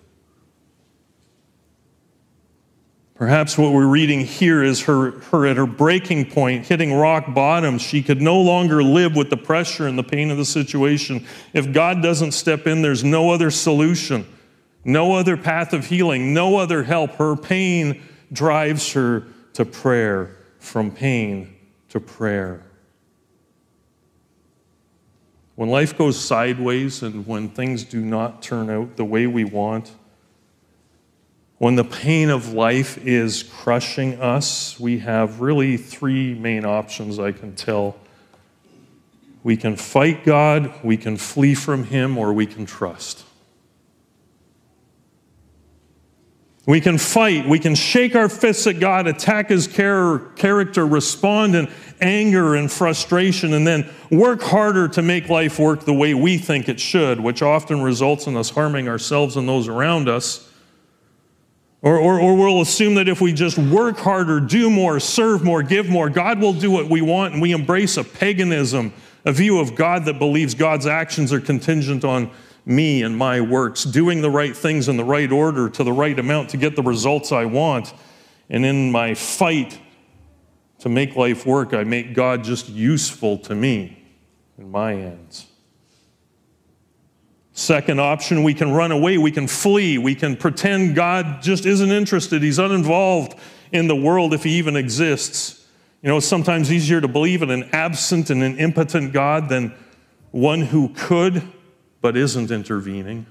Perhaps 3.18 3.58
what 3.58 3.72
we're 3.72 3.88
reading 3.88 4.20
here 4.20 4.62
is 4.62 4.82
her, 4.82 5.10
her 5.32 5.44
at 5.44 5.56
her 5.56 5.66
breaking 5.66 6.30
point, 6.30 6.66
hitting 6.66 6.94
rock 6.94 7.34
bottom. 7.34 7.76
She 7.76 8.00
could 8.00 8.22
no 8.22 8.40
longer 8.40 8.80
live 8.80 9.16
with 9.16 9.28
the 9.28 9.36
pressure 9.36 9.88
and 9.88 9.98
the 9.98 10.04
pain 10.04 10.30
of 10.30 10.36
the 10.36 10.44
situation. 10.44 11.26
If 11.52 11.72
God 11.72 12.00
doesn't 12.00 12.30
step 12.30 12.68
in, 12.68 12.80
there's 12.80 13.02
no 13.02 13.30
other 13.30 13.50
solution, 13.50 14.24
no 14.84 15.14
other 15.14 15.36
path 15.36 15.72
of 15.72 15.86
healing, 15.86 16.32
no 16.32 16.58
other 16.58 16.84
help. 16.84 17.10
Her 17.16 17.34
pain 17.34 18.02
drives 18.32 18.92
her 18.92 19.24
to 19.54 19.64
prayer, 19.64 20.36
from 20.60 20.92
pain 20.92 21.56
to 21.88 21.98
prayer. 21.98 22.62
When 25.56 25.70
life 25.70 25.98
goes 25.98 26.16
sideways 26.16 27.02
and 27.02 27.26
when 27.26 27.48
things 27.48 27.82
do 27.82 28.00
not 28.00 28.42
turn 28.42 28.70
out 28.70 28.96
the 28.96 29.04
way 29.04 29.26
we 29.26 29.42
want, 29.42 29.90
when 31.58 31.74
the 31.74 31.84
pain 31.84 32.30
of 32.30 32.52
life 32.52 33.04
is 33.04 33.42
crushing 33.42 34.20
us, 34.20 34.78
we 34.78 35.00
have 35.00 35.40
really 35.40 35.76
three 35.76 36.32
main 36.34 36.64
options 36.64 37.18
I 37.18 37.32
can 37.32 37.54
tell. 37.56 37.96
We 39.42 39.56
can 39.56 39.76
fight 39.76 40.24
God, 40.24 40.72
we 40.84 40.96
can 40.96 41.16
flee 41.16 41.54
from 41.54 41.84
Him, 41.84 42.16
or 42.16 42.32
we 42.32 42.46
can 42.46 42.64
trust. 42.64 43.24
We 46.64 46.80
can 46.80 46.98
fight, 46.98 47.48
we 47.48 47.58
can 47.58 47.74
shake 47.74 48.14
our 48.14 48.28
fists 48.28 48.66
at 48.66 48.78
God, 48.78 49.06
attack 49.06 49.48
His 49.48 49.66
character, 49.66 50.86
respond 50.86 51.56
in 51.56 51.68
anger 52.00 52.54
and 52.54 52.70
frustration, 52.70 53.54
and 53.54 53.66
then 53.66 53.88
work 54.12 54.42
harder 54.42 54.86
to 54.88 55.02
make 55.02 55.28
life 55.28 55.58
work 55.58 55.84
the 55.84 55.94
way 55.94 56.14
we 56.14 56.38
think 56.38 56.68
it 56.68 56.78
should, 56.78 57.18
which 57.18 57.42
often 57.42 57.82
results 57.82 58.28
in 58.28 58.36
us 58.36 58.50
harming 58.50 58.86
ourselves 58.86 59.36
and 59.36 59.48
those 59.48 59.66
around 59.66 60.08
us. 60.08 60.47
Or, 61.80 61.96
or, 61.96 62.18
or, 62.18 62.36
we'll 62.36 62.60
assume 62.60 62.96
that 62.96 63.08
if 63.08 63.20
we 63.20 63.32
just 63.32 63.56
work 63.56 63.98
harder, 63.98 64.40
do 64.40 64.68
more, 64.68 64.98
serve 64.98 65.44
more, 65.44 65.62
give 65.62 65.88
more, 65.88 66.10
God 66.10 66.40
will 66.40 66.52
do 66.52 66.72
what 66.72 66.88
we 66.90 67.00
want, 67.02 67.34
and 67.34 67.42
we 67.42 67.52
embrace 67.52 67.96
a 67.96 68.02
paganism, 68.02 68.92
a 69.24 69.30
view 69.30 69.60
of 69.60 69.76
God 69.76 70.04
that 70.06 70.18
believes 70.18 70.56
God's 70.56 70.88
actions 70.88 71.32
are 71.32 71.40
contingent 71.40 72.04
on 72.04 72.32
me 72.66 73.02
and 73.02 73.16
my 73.16 73.40
works, 73.40 73.84
doing 73.84 74.22
the 74.22 74.30
right 74.30 74.56
things 74.56 74.88
in 74.88 74.96
the 74.96 75.04
right 75.04 75.30
order 75.30 75.70
to 75.70 75.84
the 75.84 75.92
right 75.92 76.18
amount 76.18 76.50
to 76.50 76.56
get 76.56 76.74
the 76.74 76.82
results 76.82 77.30
I 77.30 77.44
want. 77.44 77.94
And 78.50 78.66
in 78.66 78.90
my 78.90 79.14
fight 79.14 79.78
to 80.80 80.88
make 80.88 81.14
life 81.14 81.46
work, 81.46 81.74
I 81.74 81.84
make 81.84 82.12
God 82.12 82.42
just 82.42 82.68
useful 82.68 83.38
to 83.38 83.54
me 83.54 84.04
in 84.58 84.70
my 84.70 84.94
ends. 84.94 85.46
Second 87.68 88.00
option, 88.00 88.44
we 88.44 88.54
can 88.54 88.72
run 88.72 88.92
away, 88.92 89.18
we 89.18 89.30
can 89.30 89.46
flee, 89.46 89.98
we 89.98 90.14
can 90.14 90.38
pretend 90.38 90.94
God 90.94 91.42
just 91.42 91.66
isn't 91.66 91.90
interested, 91.90 92.42
He's 92.42 92.58
uninvolved 92.58 93.38
in 93.72 93.88
the 93.88 93.94
world 93.94 94.32
if 94.32 94.44
He 94.44 94.52
even 94.52 94.74
exists. 94.74 95.66
You 96.00 96.08
know, 96.08 96.16
it's 96.16 96.26
sometimes 96.26 96.72
easier 96.72 97.02
to 97.02 97.08
believe 97.08 97.42
in 97.42 97.50
an 97.50 97.68
absent 97.74 98.30
and 98.30 98.42
an 98.42 98.56
impotent 98.56 99.12
God 99.12 99.50
than 99.50 99.74
one 100.30 100.62
who 100.62 100.88
could 100.94 101.42
but 102.00 102.16
isn't 102.16 102.50
intervening, 102.50 103.26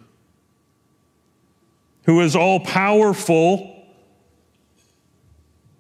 who 2.04 2.22
is 2.22 2.36
all 2.36 2.60
powerful 2.60 3.88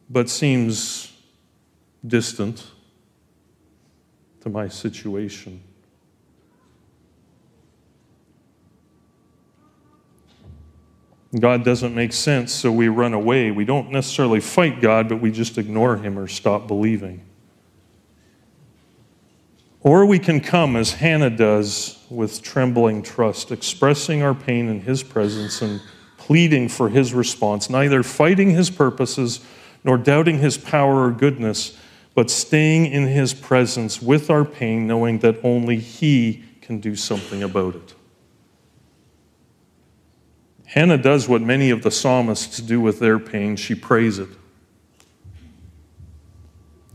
but 0.09 0.31
seems 0.31 1.13
distant 2.07 2.65
to 4.41 4.49
my 4.49 4.67
situation. 4.67 5.61
God 11.37 11.65
doesn't 11.65 11.93
make 11.93 12.13
sense, 12.13 12.53
so 12.53 12.71
we 12.71 12.87
run 12.87 13.13
away. 13.13 13.51
We 13.51 13.65
don't 13.65 13.91
necessarily 13.91 14.39
fight 14.39 14.79
God, 14.79 15.09
but 15.09 15.17
we 15.17 15.31
just 15.31 15.57
ignore 15.57 15.97
Him 15.97 16.17
or 16.17 16.27
stop 16.27 16.67
believing. 16.67 17.21
Or 19.81 20.05
we 20.05 20.19
can 20.19 20.39
come, 20.39 20.75
as 20.75 20.93
Hannah 20.93 21.29
does, 21.29 21.97
with 22.09 22.41
trembling 22.41 23.03
trust, 23.03 23.51
expressing 23.51 24.23
our 24.23 24.33
pain 24.33 24.69
in 24.69 24.81
His 24.81 25.03
presence 25.03 25.61
and 25.61 25.81
pleading 26.17 26.69
for 26.69 26.89
His 26.89 27.13
response, 27.13 27.69
neither 27.69 28.03
fighting 28.03 28.51
His 28.51 28.69
purposes 28.69 29.41
nor 29.83 29.97
doubting 29.97 30.39
His 30.39 30.57
power 30.57 31.07
or 31.07 31.11
goodness, 31.11 31.77
but 32.15 32.31
staying 32.31 32.85
in 32.85 33.07
His 33.07 33.33
presence 33.33 34.01
with 34.01 34.29
our 34.29 34.45
pain, 34.45 34.87
knowing 34.87 35.19
that 35.19 35.39
only 35.43 35.77
He 35.77 36.43
can 36.61 36.79
do 36.79 36.95
something 36.95 37.43
about 37.43 37.75
it. 37.75 37.93
Hannah 40.67 40.97
does 40.97 41.29
what 41.29 41.41
many 41.41 41.69
of 41.69 41.81
the 41.81 41.91
psalmists 41.91 42.59
do 42.59 42.81
with 42.81 42.99
their 42.99 43.19
pain 43.19 43.55
she 43.55 43.73
prays 43.73 44.19
it. 44.19 44.27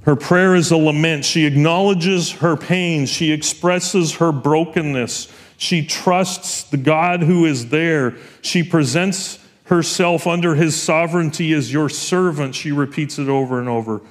Her 0.03 0.15
prayer 0.15 0.55
is 0.55 0.71
a 0.71 0.77
lament. 0.77 1.25
She 1.25 1.47
acknowledges 1.47 2.33
her 2.33 2.57
pain. 2.57 3.07
She 3.07 3.33
expresses 3.33 4.17
her 4.17 4.31
brokenness. 4.31 5.33
She 5.57 5.87
trusts 5.87 6.65
the 6.65 6.77
God 6.77 7.23
who 7.23 7.47
is 7.47 7.71
there. 7.71 8.17
She 8.43 8.63
presents 8.63 9.39
herself 9.65 10.27
under 10.27 10.55
his 10.55 10.81
sovereignty 10.81 11.53
as 11.55 11.73
your 11.73 11.89
servant. 11.89 12.55
She 12.55 12.73
repeats 12.73 13.19
it 13.19 13.29
over 13.29 13.59
and 13.59 13.69
over. 13.69 14.03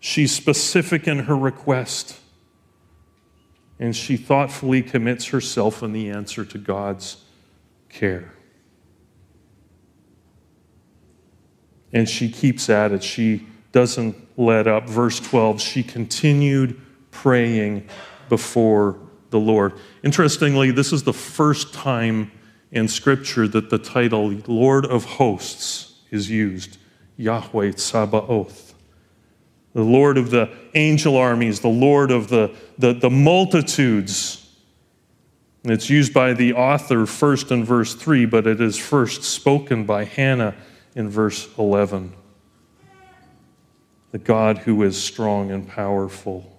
She's 0.00 0.34
specific 0.34 1.06
in 1.06 1.20
her 1.20 1.36
request. 1.36 2.18
And 3.78 3.94
she 3.94 4.16
thoughtfully 4.16 4.82
commits 4.82 5.26
herself 5.26 5.82
in 5.84 5.92
the 5.92 6.10
answer 6.10 6.44
to 6.44 6.58
God's 6.58 7.18
care. 7.94 8.32
And 11.92 12.08
she 12.08 12.28
keeps 12.28 12.68
at 12.68 12.92
it. 12.92 13.02
She 13.02 13.46
doesn't 13.72 14.16
let 14.36 14.66
up. 14.66 14.88
Verse 14.88 15.20
12, 15.20 15.60
she 15.60 15.82
continued 15.82 16.80
praying 17.12 17.88
before 18.28 18.98
the 19.30 19.38
Lord. 19.38 19.74
Interestingly, 20.02 20.72
this 20.72 20.92
is 20.92 21.04
the 21.04 21.12
first 21.12 21.72
time 21.72 22.32
in 22.72 22.88
Scripture 22.88 23.46
that 23.48 23.70
the 23.70 23.78
title 23.78 24.30
Lord 24.46 24.86
of 24.86 25.04
Hosts 25.04 25.94
is 26.10 26.28
used 26.28 26.78
Yahweh 27.16 27.70
Tsabaoth. 27.70 28.72
The 29.72 29.82
Lord 29.82 30.18
of 30.18 30.30
the 30.30 30.50
angel 30.74 31.16
armies, 31.16 31.60
the 31.60 31.68
Lord 31.68 32.10
of 32.10 32.28
the, 32.28 32.54
the, 32.78 32.92
the 32.92 33.10
multitudes 33.10 34.43
it's 35.72 35.88
used 35.88 36.12
by 36.12 36.34
the 36.34 36.52
author 36.52 37.06
first 37.06 37.50
in 37.50 37.64
verse 37.64 37.94
3, 37.94 38.26
but 38.26 38.46
it 38.46 38.60
is 38.60 38.78
first 38.78 39.22
spoken 39.22 39.86
by 39.86 40.04
Hannah 40.04 40.54
in 40.94 41.08
verse 41.08 41.48
11. 41.58 42.12
The 44.12 44.18
God 44.18 44.58
who 44.58 44.82
is 44.82 45.02
strong 45.02 45.50
and 45.50 45.66
powerful. 45.66 46.50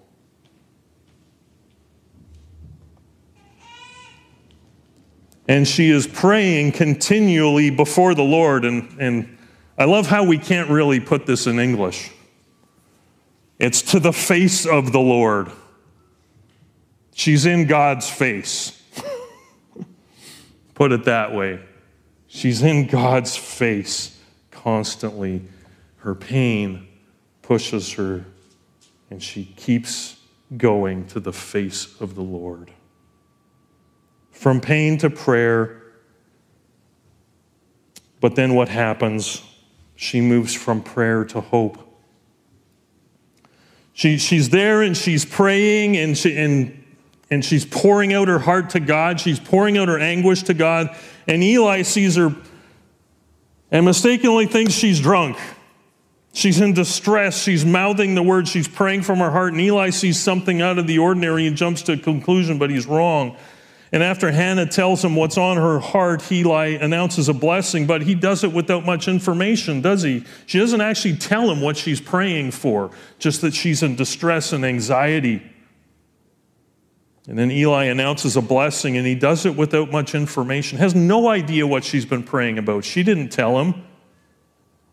And 5.48 5.66
she 5.66 5.90
is 5.90 6.06
praying 6.06 6.72
continually 6.72 7.70
before 7.70 8.14
the 8.14 8.24
Lord. 8.24 8.64
And, 8.64 8.96
and 8.98 9.38
I 9.78 9.84
love 9.84 10.06
how 10.08 10.24
we 10.24 10.38
can't 10.38 10.68
really 10.68 10.98
put 10.98 11.26
this 11.26 11.46
in 11.46 11.60
English. 11.60 12.10
It's 13.58 13.82
to 13.92 14.00
the 14.00 14.12
face 14.12 14.66
of 14.66 14.92
the 14.92 15.00
Lord. 15.00 15.50
She's 17.14 17.46
in 17.46 17.66
God's 17.66 18.10
face. 18.10 18.75
Put 20.76 20.92
it 20.92 21.04
that 21.04 21.34
way. 21.34 21.58
She's 22.26 22.62
in 22.62 22.86
God's 22.86 23.34
face 23.34 24.20
constantly. 24.50 25.42
Her 25.96 26.14
pain 26.14 26.86
pushes 27.40 27.94
her, 27.94 28.26
and 29.08 29.22
she 29.22 29.46
keeps 29.56 30.20
going 30.54 31.06
to 31.06 31.18
the 31.18 31.32
face 31.32 31.98
of 31.98 32.14
the 32.14 32.22
Lord. 32.22 32.70
From 34.30 34.60
pain 34.60 34.98
to 34.98 35.08
prayer. 35.08 35.80
But 38.20 38.34
then 38.34 38.54
what 38.54 38.68
happens? 38.68 39.40
She 39.94 40.20
moves 40.20 40.52
from 40.52 40.82
prayer 40.82 41.24
to 41.24 41.40
hope. 41.40 41.78
She, 43.94 44.18
she's 44.18 44.50
there 44.50 44.82
and 44.82 44.94
she's 44.94 45.24
praying, 45.24 45.96
and, 45.96 46.18
she, 46.18 46.36
and 46.36 46.75
and 47.30 47.44
she's 47.44 47.64
pouring 47.64 48.12
out 48.12 48.28
her 48.28 48.38
heart 48.38 48.70
to 48.70 48.80
God. 48.80 49.20
She's 49.20 49.40
pouring 49.40 49.76
out 49.78 49.88
her 49.88 49.98
anguish 49.98 50.44
to 50.44 50.54
God. 50.54 50.96
And 51.26 51.42
Eli 51.42 51.82
sees 51.82 52.16
her 52.16 52.34
and 53.70 53.84
mistakenly 53.84 54.46
thinks 54.46 54.72
she's 54.74 55.00
drunk. 55.00 55.36
She's 56.32 56.60
in 56.60 56.74
distress. 56.74 57.42
She's 57.42 57.64
mouthing 57.64 58.14
the 58.14 58.22
words. 58.22 58.50
She's 58.50 58.68
praying 58.68 59.02
from 59.02 59.18
her 59.18 59.30
heart. 59.30 59.52
And 59.52 59.60
Eli 59.60 59.90
sees 59.90 60.20
something 60.20 60.60
out 60.60 60.78
of 60.78 60.86
the 60.86 60.98
ordinary 60.98 61.46
and 61.46 61.56
jumps 61.56 61.82
to 61.82 61.92
a 61.92 61.96
conclusion, 61.96 62.58
but 62.58 62.70
he's 62.70 62.86
wrong. 62.86 63.36
And 63.92 64.02
after 64.02 64.30
Hannah 64.30 64.66
tells 64.66 65.02
him 65.02 65.16
what's 65.16 65.38
on 65.38 65.56
her 65.56 65.78
heart, 65.78 66.30
Eli 66.30 66.76
announces 66.80 67.28
a 67.28 67.32
blessing, 67.32 67.86
but 67.86 68.02
he 68.02 68.14
does 68.14 68.44
it 68.44 68.52
without 68.52 68.84
much 68.84 69.08
information, 69.08 69.80
does 69.80 70.02
he? 70.02 70.24
She 70.46 70.58
doesn't 70.58 70.80
actually 70.80 71.16
tell 71.16 71.50
him 71.50 71.60
what 71.60 71.76
she's 71.76 72.00
praying 72.00 72.50
for, 72.50 72.90
just 73.18 73.40
that 73.40 73.54
she's 73.54 73.82
in 73.82 73.96
distress 73.96 74.52
and 74.52 74.64
anxiety. 74.64 75.42
And 77.28 77.36
then 77.38 77.50
Eli 77.50 77.84
announces 77.84 78.36
a 78.36 78.40
blessing, 78.40 78.96
and 78.96 79.06
he 79.06 79.16
does 79.16 79.44
it 79.46 79.56
without 79.56 79.90
much 79.90 80.14
information, 80.14 80.78
has 80.78 80.94
no 80.94 81.28
idea 81.28 81.66
what 81.66 81.82
she's 81.82 82.06
been 82.06 82.22
praying 82.22 82.58
about. 82.58 82.84
She 82.84 83.02
didn't 83.02 83.30
tell 83.30 83.60
him. 83.60 83.82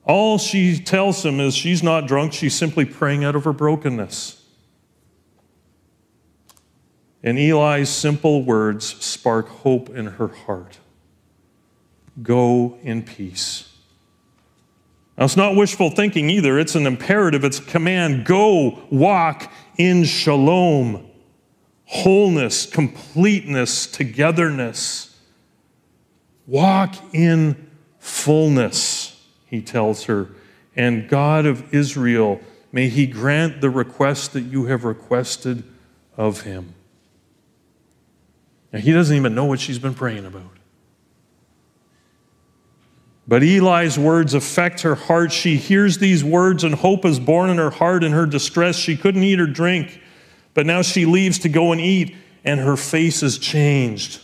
All 0.03 0.37
she 0.37 0.79
tells 0.79 1.23
him 1.23 1.39
is 1.39 1.55
she's 1.55 1.83
not 1.83 2.07
drunk, 2.07 2.33
she's 2.33 2.55
simply 2.55 2.85
praying 2.85 3.23
out 3.23 3.35
of 3.35 3.45
her 3.45 3.53
brokenness. 3.53 4.43
And 7.21 7.39
Eli's 7.39 7.89
simple 7.89 8.43
words 8.43 8.85
spark 9.03 9.47
hope 9.47 9.89
in 9.89 10.07
her 10.07 10.27
heart. 10.27 10.79
Go 12.21 12.77
in 12.81 13.03
peace. 13.03 13.69
Now, 15.17 15.25
it's 15.25 15.37
not 15.37 15.55
wishful 15.55 15.91
thinking 15.91 16.29
either. 16.29 16.59
It's 16.59 16.75
an 16.75 16.85
imperative, 16.85 17.43
it's 17.43 17.59
a 17.59 17.63
command. 17.63 18.25
Go 18.25 18.83
walk 18.89 19.51
in 19.77 20.03
shalom, 20.03 21.07
wholeness, 21.93 22.65
completeness, 22.65 23.85
togetherness. 23.85 25.15
Walk 26.47 26.95
in 27.13 27.69
fullness, 27.99 29.23
he 29.45 29.61
tells 29.61 30.05
her. 30.05 30.29
And 30.75 31.07
God 31.07 31.45
of 31.45 31.71
Israel, 31.71 32.41
may 32.71 32.89
he 32.89 33.05
grant 33.05 33.61
the 33.61 33.69
request 33.69 34.33
that 34.33 34.41
you 34.41 34.65
have 34.65 34.83
requested 34.83 35.63
of 36.17 36.41
him. 36.41 36.73
Now, 38.71 38.79
he 38.79 38.91
doesn't 38.91 39.15
even 39.15 39.35
know 39.35 39.45
what 39.45 39.59
she's 39.59 39.77
been 39.77 39.93
praying 39.93 40.25
about. 40.25 40.49
But 43.27 43.43
Eli's 43.43 43.99
words 43.99 44.33
affect 44.33 44.81
her 44.81 44.95
heart. 44.95 45.31
She 45.31 45.57
hears 45.57 45.99
these 45.99 46.23
words, 46.23 46.63
and 46.63 46.73
hope 46.73 47.05
is 47.05 47.19
born 47.19 47.51
in 47.51 47.57
her 47.57 47.69
heart 47.69 48.03
in 48.03 48.13
her 48.13 48.25
distress. 48.25 48.75
She 48.77 48.97
couldn't 48.97 49.23
eat 49.23 49.39
or 49.39 49.45
drink, 49.45 50.01
but 50.53 50.65
now 50.65 50.81
she 50.81 51.05
leaves 51.05 51.39
to 51.39 51.49
go 51.49 51.71
and 51.71 51.81
eat, 51.81 52.15
and 52.43 52.59
her 52.59 52.75
face 52.77 53.23
is 53.23 53.37
changed. 53.37 54.21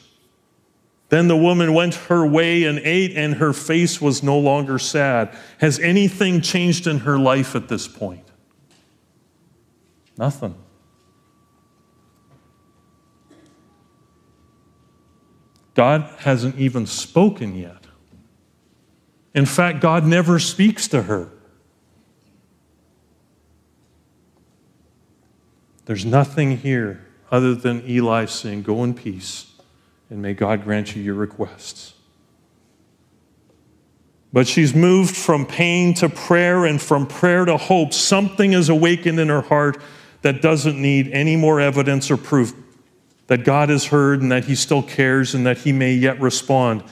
Then 1.09 1.27
the 1.27 1.37
woman 1.37 1.73
went 1.73 1.95
her 1.95 2.25
way 2.25 2.65
and 2.65 2.79
ate, 2.79 3.15
and 3.15 3.35
her 3.35 3.51
face 3.51 3.99
was 3.99 4.21
no 4.21 4.37
longer 4.37 4.77
sad. 4.77 5.35
Has 5.57 5.79
anything 5.79 6.41
changed 6.41 6.85
in 6.85 6.99
her 6.99 7.17
life 7.17 7.55
at 7.55 7.67
this 7.67 7.87
point? 7.87 8.27
Nothing. 10.17 10.55
God 15.73 16.13
hasn't 16.19 16.57
even 16.57 16.85
spoken 16.85 17.55
yet. 17.55 17.87
In 19.33 19.45
fact, 19.45 19.79
God 19.79 20.05
never 20.05 20.37
speaks 20.37 20.87
to 20.89 21.03
her. 21.03 21.29
There's 25.89 26.05
nothing 26.05 26.57
here 26.57 27.03
other 27.31 27.55
than 27.55 27.83
Eli 27.89 28.25
saying, 28.25 28.61
Go 28.61 28.83
in 28.83 28.93
peace, 28.93 29.47
and 30.11 30.21
may 30.21 30.35
God 30.35 30.63
grant 30.63 30.95
you 30.95 31.01
your 31.01 31.15
requests. 31.15 31.95
But 34.31 34.47
she's 34.47 34.75
moved 34.75 35.17
from 35.17 35.47
pain 35.47 35.95
to 35.95 36.07
prayer 36.07 36.63
and 36.65 36.79
from 36.79 37.07
prayer 37.07 37.43
to 37.43 37.57
hope. 37.57 37.93
Something 37.93 38.53
is 38.53 38.69
awakened 38.69 39.19
in 39.19 39.29
her 39.29 39.41
heart 39.41 39.81
that 40.21 40.43
doesn't 40.43 40.79
need 40.79 41.07
any 41.07 41.35
more 41.35 41.59
evidence 41.59 42.11
or 42.11 42.17
proof 42.17 42.53
that 43.25 43.43
God 43.43 43.69
has 43.69 43.85
heard 43.85 44.21
and 44.21 44.31
that 44.31 44.45
He 44.45 44.53
still 44.53 44.83
cares 44.83 45.33
and 45.33 45.43
that 45.47 45.57
He 45.57 45.71
may 45.71 45.93
yet 45.93 46.21
respond. 46.21 46.83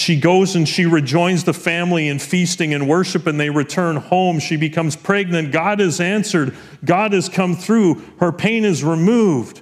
She 0.00 0.18
goes 0.18 0.56
and 0.56 0.66
she 0.66 0.86
rejoins 0.86 1.44
the 1.44 1.52
family 1.52 2.08
in 2.08 2.20
feasting 2.20 2.72
and 2.72 2.88
worship, 2.88 3.26
and 3.26 3.38
they 3.38 3.50
return 3.50 3.96
home. 3.96 4.38
She 4.38 4.56
becomes 4.56 4.96
pregnant. 4.96 5.52
God 5.52 5.78
has 5.78 6.00
answered. 6.00 6.56
God 6.82 7.12
has 7.12 7.28
come 7.28 7.54
through. 7.54 8.02
Her 8.18 8.32
pain 8.32 8.64
is 8.64 8.82
removed. 8.82 9.60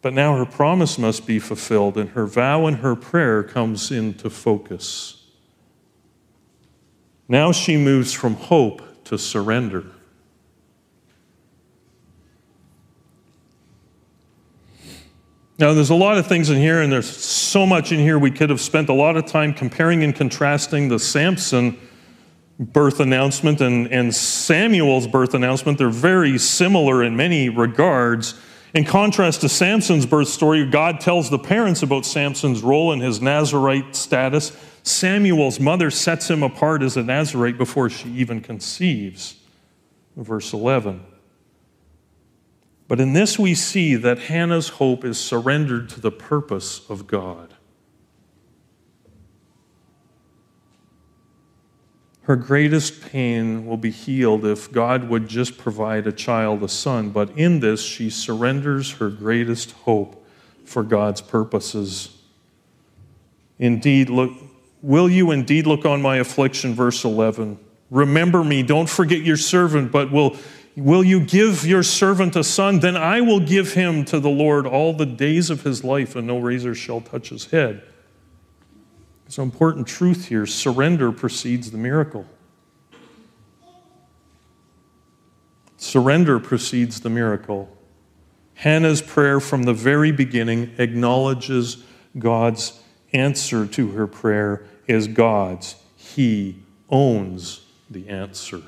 But 0.00 0.14
now 0.14 0.38
her 0.38 0.46
promise 0.46 0.96
must 0.96 1.26
be 1.26 1.38
fulfilled, 1.38 1.98
and 1.98 2.08
her 2.10 2.24
vow 2.24 2.64
and 2.64 2.78
her 2.78 2.96
prayer 2.96 3.42
comes 3.42 3.90
into 3.90 4.30
focus. 4.30 5.22
Now 7.28 7.52
she 7.52 7.76
moves 7.76 8.14
from 8.14 8.36
hope 8.36 9.04
to 9.04 9.18
surrender. 9.18 9.84
Now, 15.58 15.72
there's 15.72 15.90
a 15.90 15.94
lot 15.94 16.18
of 16.18 16.26
things 16.26 16.50
in 16.50 16.58
here, 16.58 16.82
and 16.82 16.92
there's 16.92 17.08
so 17.08 17.64
much 17.64 17.90
in 17.90 17.98
here 17.98 18.18
we 18.18 18.30
could 18.30 18.50
have 18.50 18.60
spent 18.60 18.90
a 18.90 18.92
lot 18.92 19.16
of 19.16 19.24
time 19.24 19.54
comparing 19.54 20.04
and 20.04 20.14
contrasting 20.14 20.88
the 20.88 20.98
Samson 20.98 21.78
birth 22.58 23.00
announcement 23.00 23.62
and, 23.62 23.86
and 23.88 24.14
Samuel's 24.14 25.06
birth 25.06 25.32
announcement. 25.32 25.78
They're 25.78 25.88
very 25.88 26.36
similar 26.38 27.02
in 27.02 27.16
many 27.16 27.48
regards. 27.48 28.38
In 28.74 28.84
contrast 28.84 29.40
to 29.42 29.48
Samson's 29.48 30.04
birth 30.04 30.28
story, 30.28 30.66
God 30.66 31.00
tells 31.00 31.30
the 31.30 31.38
parents 31.38 31.82
about 31.82 32.04
Samson's 32.04 32.62
role 32.62 32.92
and 32.92 33.00
his 33.00 33.22
Nazarite 33.22 33.96
status. 33.96 34.54
Samuel's 34.82 35.58
mother 35.58 35.90
sets 35.90 36.28
him 36.28 36.42
apart 36.42 36.82
as 36.82 36.98
a 36.98 37.02
Nazarite 37.02 37.56
before 37.56 37.88
she 37.88 38.10
even 38.10 38.42
conceives. 38.42 39.36
Verse 40.16 40.52
11. 40.52 41.02
But 42.88 43.00
in 43.00 43.12
this, 43.12 43.38
we 43.38 43.54
see 43.54 43.96
that 43.96 44.18
Hannah's 44.18 44.68
hope 44.68 45.04
is 45.04 45.18
surrendered 45.18 45.88
to 45.90 46.00
the 46.00 46.12
purpose 46.12 46.88
of 46.88 47.06
God. 47.06 47.54
Her 52.22 52.36
greatest 52.36 53.02
pain 53.02 53.66
will 53.66 53.76
be 53.76 53.90
healed 53.90 54.44
if 54.44 54.70
God 54.72 55.08
would 55.08 55.28
just 55.28 55.58
provide 55.58 56.08
a 56.08 56.12
child, 56.12 56.62
a 56.64 56.68
son. 56.68 57.10
But 57.10 57.30
in 57.38 57.60
this, 57.60 57.80
she 57.80 58.10
surrenders 58.10 58.92
her 58.94 59.10
greatest 59.10 59.70
hope 59.72 60.26
for 60.64 60.82
God's 60.82 61.20
purposes. 61.20 62.20
Indeed, 63.60 64.10
look, 64.10 64.32
will 64.82 65.08
you 65.08 65.30
indeed 65.30 65.68
look 65.68 65.84
on 65.84 66.02
my 66.02 66.16
affliction? 66.16 66.74
Verse 66.74 67.04
11. 67.04 67.60
Remember 67.90 68.42
me, 68.42 68.64
don't 68.64 68.88
forget 68.88 69.20
your 69.20 69.36
servant, 69.36 69.92
but 69.92 70.10
will 70.10 70.36
Will 70.76 71.02
you 71.02 71.20
give 71.20 71.66
your 71.66 71.82
servant 71.82 72.36
a 72.36 72.44
son? 72.44 72.80
Then 72.80 72.96
I 72.96 73.22
will 73.22 73.40
give 73.40 73.72
him 73.72 74.04
to 74.06 74.20
the 74.20 74.28
Lord 74.28 74.66
all 74.66 74.92
the 74.92 75.06
days 75.06 75.48
of 75.48 75.62
his 75.62 75.82
life, 75.82 76.14
and 76.14 76.26
no 76.26 76.38
razor 76.38 76.74
shall 76.74 77.00
touch 77.00 77.30
his 77.30 77.46
head. 77.46 77.82
It's 79.26 79.38
an 79.38 79.44
important 79.44 79.86
truth 79.86 80.28
here. 80.28 80.44
Surrender 80.44 81.12
precedes 81.12 81.70
the 81.70 81.78
miracle. 81.78 82.26
Surrender 85.78 86.38
precedes 86.38 87.00
the 87.00 87.10
miracle. 87.10 87.74
Hannah's 88.54 89.00
prayer 89.00 89.40
from 89.40 89.64
the 89.64 89.74
very 89.74 90.12
beginning 90.12 90.74
acknowledges 90.78 91.82
God's 92.18 92.78
answer 93.12 93.66
to 93.66 93.92
her 93.92 94.06
prayer 94.06 94.66
is 94.86 95.08
God's. 95.08 95.76
He 95.96 96.62
owns 96.88 97.62
the 97.90 98.08
answer. 98.08 98.62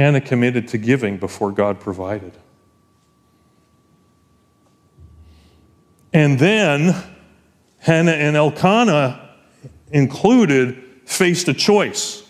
Hannah 0.00 0.22
committed 0.22 0.66
to 0.68 0.78
giving 0.78 1.18
before 1.18 1.52
God 1.52 1.78
provided. 1.78 2.32
And 6.14 6.38
then 6.38 6.96
Hannah 7.80 8.12
and 8.12 8.34
Elkanah 8.34 9.36
included 9.92 10.82
faced 11.04 11.48
a 11.48 11.52
choice. 11.52 12.26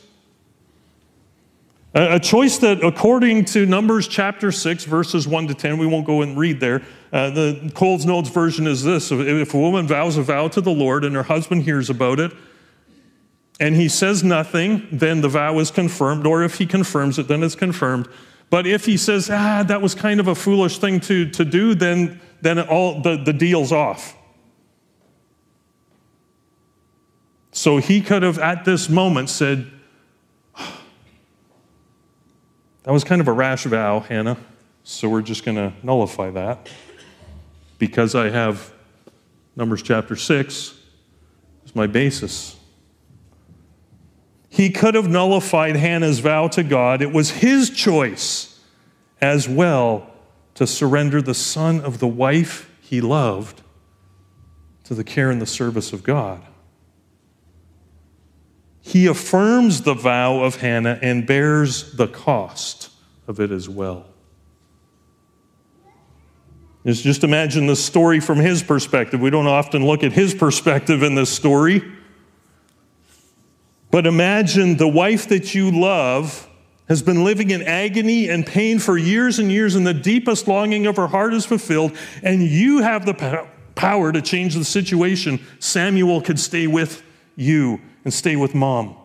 A 1.94 2.18
choice 2.18 2.58
that, 2.58 2.82
according 2.82 3.44
to 3.46 3.66
Numbers 3.66 4.08
chapter 4.08 4.50
6, 4.50 4.84
verses 4.86 5.28
1 5.28 5.46
to 5.46 5.54
10, 5.54 5.78
we 5.78 5.86
won't 5.86 6.06
go 6.06 6.22
and 6.22 6.36
read 6.36 6.58
there. 6.58 6.82
Uh, 7.12 7.30
the 7.30 7.70
Coles 7.76 8.04
Notes 8.04 8.30
version 8.30 8.66
is 8.66 8.82
this 8.82 9.12
If 9.12 9.54
a 9.54 9.58
woman 9.58 9.86
vows 9.86 10.16
a 10.16 10.22
vow 10.22 10.48
to 10.48 10.60
the 10.60 10.72
Lord 10.72 11.04
and 11.04 11.14
her 11.14 11.22
husband 11.22 11.62
hears 11.62 11.88
about 11.88 12.18
it, 12.18 12.32
and 13.60 13.76
he 13.76 13.88
says 13.90 14.24
nothing, 14.24 14.88
then 14.90 15.20
the 15.20 15.28
vow 15.28 15.58
is 15.58 15.70
confirmed, 15.70 16.26
or 16.26 16.42
if 16.42 16.56
he 16.56 16.64
confirms 16.66 17.18
it, 17.18 17.28
then 17.28 17.42
it's 17.42 17.54
confirmed. 17.54 18.08
But 18.48 18.66
if 18.66 18.86
he 18.86 18.96
says, 18.96 19.28
ah, 19.30 19.62
that 19.68 19.82
was 19.82 19.94
kind 19.94 20.18
of 20.18 20.26
a 20.26 20.34
foolish 20.34 20.78
thing 20.78 20.98
to, 21.00 21.28
to 21.30 21.44
do, 21.44 21.74
then, 21.74 22.20
then 22.40 22.58
all, 22.58 23.02
the, 23.02 23.16
the 23.22 23.34
deal's 23.34 23.70
off. 23.70 24.16
So 27.52 27.76
he 27.76 28.00
could 28.00 28.22
have, 28.22 28.38
at 28.38 28.64
this 28.64 28.88
moment, 28.88 29.28
said, 29.28 29.70
That 32.84 32.92
was 32.92 33.04
kind 33.04 33.20
of 33.20 33.28
a 33.28 33.32
rash 33.32 33.64
vow, 33.64 34.00
Hannah, 34.00 34.38
so 34.84 35.06
we're 35.10 35.20
just 35.20 35.44
going 35.44 35.58
to 35.58 35.74
nullify 35.82 36.30
that 36.30 36.70
because 37.78 38.14
I 38.14 38.30
have 38.30 38.72
Numbers 39.54 39.82
chapter 39.82 40.16
6 40.16 40.74
as 41.66 41.76
my 41.76 41.86
basis. 41.86 42.56
He 44.60 44.68
could 44.68 44.94
have 44.94 45.08
nullified 45.08 45.74
Hannah's 45.74 46.18
vow 46.18 46.46
to 46.48 46.62
God. 46.62 47.00
It 47.00 47.14
was 47.14 47.30
his 47.30 47.70
choice 47.70 48.60
as 49.18 49.48
well 49.48 50.12
to 50.52 50.66
surrender 50.66 51.22
the 51.22 51.32
son 51.32 51.80
of 51.80 51.98
the 51.98 52.06
wife 52.06 52.70
he 52.82 53.00
loved 53.00 53.62
to 54.84 54.94
the 54.94 55.02
care 55.02 55.30
and 55.30 55.40
the 55.40 55.46
service 55.46 55.94
of 55.94 56.02
God. 56.02 56.42
He 58.82 59.06
affirms 59.06 59.80
the 59.80 59.94
vow 59.94 60.44
of 60.44 60.56
Hannah 60.56 60.98
and 61.00 61.26
bears 61.26 61.92
the 61.94 62.06
cost 62.06 62.90
of 63.26 63.40
it 63.40 63.50
as 63.50 63.66
well. 63.66 64.04
Just, 66.84 67.24
imagine 67.24 67.66
the 67.66 67.76
story 67.76 68.20
from 68.20 68.36
his 68.36 68.62
perspective. 68.62 69.22
We 69.22 69.30
don't 69.30 69.46
often 69.46 69.86
look 69.86 70.04
at 70.04 70.12
his 70.12 70.34
perspective 70.34 71.02
in 71.02 71.14
this 71.14 71.30
story. 71.30 71.82
But 73.90 74.06
imagine 74.06 74.76
the 74.76 74.88
wife 74.88 75.28
that 75.28 75.54
you 75.54 75.70
love 75.70 76.48
has 76.88 77.02
been 77.02 77.24
living 77.24 77.50
in 77.50 77.62
agony 77.62 78.28
and 78.28 78.44
pain 78.46 78.78
for 78.78 78.98
years 78.98 79.38
and 79.38 79.50
years, 79.50 79.74
and 79.74 79.86
the 79.86 79.94
deepest 79.94 80.48
longing 80.48 80.86
of 80.86 80.96
her 80.96 81.06
heart 81.06 81.34
is 81.34 81.46
fulfilled, 81.46 81.96
and 82.22 82.42
you 82.42 82.82
have 82.82 83.06
the 83.06 83.46
power 83.74 84.12
to 84.12 84.20
change 84.20 84.54
the 84.54 84.64
situation. 84.64 85.40
Samuel 85.58 86.20
could 86.20 86.38
stay 86.38 86.66
with 86.66 87.02
you 87.36 87.80
and 88.04 88.12
stay 88.12 88.36
with 88.36 88.54
mom. 88.54 88.96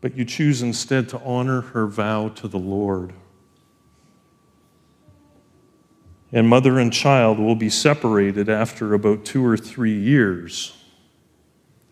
But 0.00 0.16
you 0.16 0.24
choose 0.24 0.60
instead 0.60 1.08
to 1.10 1.20
honor 1.20 1.62
her 1.62 1.86
vow 1.86 2.28
to 2.28 2.48
the 2.48 2.58
Lord. 2.58 3.14
And 6.34 6.48
mother 6.48 6.80
and 6.80 6.92
child 6.92 7.38
will 7.38 7.54
be 7.54 7.70
separated 7.70 8.48
after 8.48 8.92
about 8.92 9.24
two 9.24 9.46
or 9.46 9.56
three 9.56 9.96
years. 9.96 10.76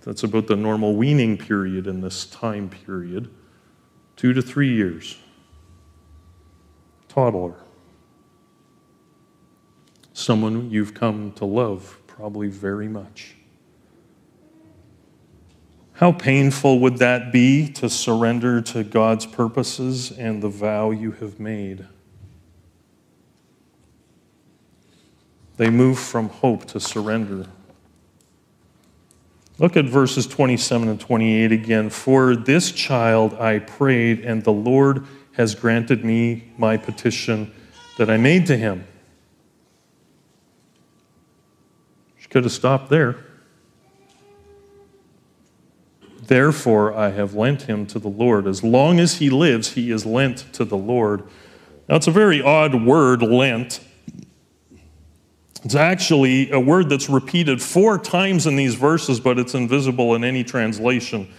That's 0.01 0.25
about 0.25 0.49
the 0.49 0.57
normal 0.57 0.97
weaning 0.97 1.39
period 1.39 1.87
in 1.87 2.01
this 2.01 2.27
time 2.27 2.69
period. 2.69 3.31
Two 4.17 4.33
to 4.33 4.43
three 4.43 4.75
years. 4.75 5.17
Toddler. 7.09 7.55
Someone 10.13 10.73
you've 10.73 10.93
come 10.93 11.31
to 11.35 11.45
love 11.45 11.99
probably 12.09 12.49
very 12.49 12.89
much. 12.89 13.37
How 15.93 16.11
painful 16.11 16.81
would 16.81 16.97
that 16.97 17.31
be 17.31 17.69
to 17.75 17.89
surrender 17.89 18.61
to 18.63 18.83
God's 18.83 19.25
purposes 19.25 20.11
and 20.11 20.43
the 20.43 20.49
vow 20.49 20.91
you 20.91 21.13
have 21.13 21.39
made? 21.39 21.87
They 25.63 25.71
move 25.71 25.97
from 25.97 26.29
hope 26.29 26.65
to 26.71 26.81
surrender. 26.81 27.47
Look 29.61 29.77
at 29.77 29.85
verses 29.85 30.27
27 30.27 30.89
and 30.89 30.99
28 30.99 31.53
again. 31.53 31.89
For 31.89 32.35
this 32.35 32.73
child 32.73 33.35
I 33.35 33.61
prayed, 33.61 34.25
and 34.25 34.43
the 34.43 34.53
Lord 34.53 35.07
has 35.35 35.55
granted 35.55 36.05
me 36.05 36.51
my 36.59 36.77
petition 36.77 37.55
that 37.97 38.11
I 38.11 38.17
made 38.17 38.45
to 38.47 38.57
him. 38.57 38.89
She 42.19 42.27
could 42.27 42.43
have 42.43 42.53
stopped 42.53 42.91
there. 42.91 43.25
Therefore, 46.27 46.93
I 46.93 47.11
have 47.11 47.35
lent 47.35 47.63
him 47.63 47.87
to 47.87 48.01
the 48.01 48.09
Lord. 48.09 48.49
As 48.49 48.65
long 48.65 48.99
as 48.99 49.19
he 49.19 49.31
lives, 49.31 49.75
he 49.75 49.93
is 49.93 50.05
lent 50.05 50.53
to 50.55 50.65
the 50.65 50.77
Lord. 50.77 51.23
Now, 51.89 51.95
it's 51.95 52.09
a 52.09 52.11
very 52.11 52.43
odd 52.43 52.85
word, 52.85 53.23
lent. 53.23 53.79
It's 55.65 55.77
actually 55.77 56.51
a 56.51 56.59
word 56.59 56.89
that's 56.89 57.09
repeated 57.09 57.63
four 57.63 57.97
times 57.99 58.47
in 58.47 58.57
these 58.57 58.75
verses, 58.75 59.21
but 59.21 59.39
it's 59.39 59.55
invisible 59.55 60.15
in 60.15 60.25
any 60.25 60.43
translation. 60.43 61.33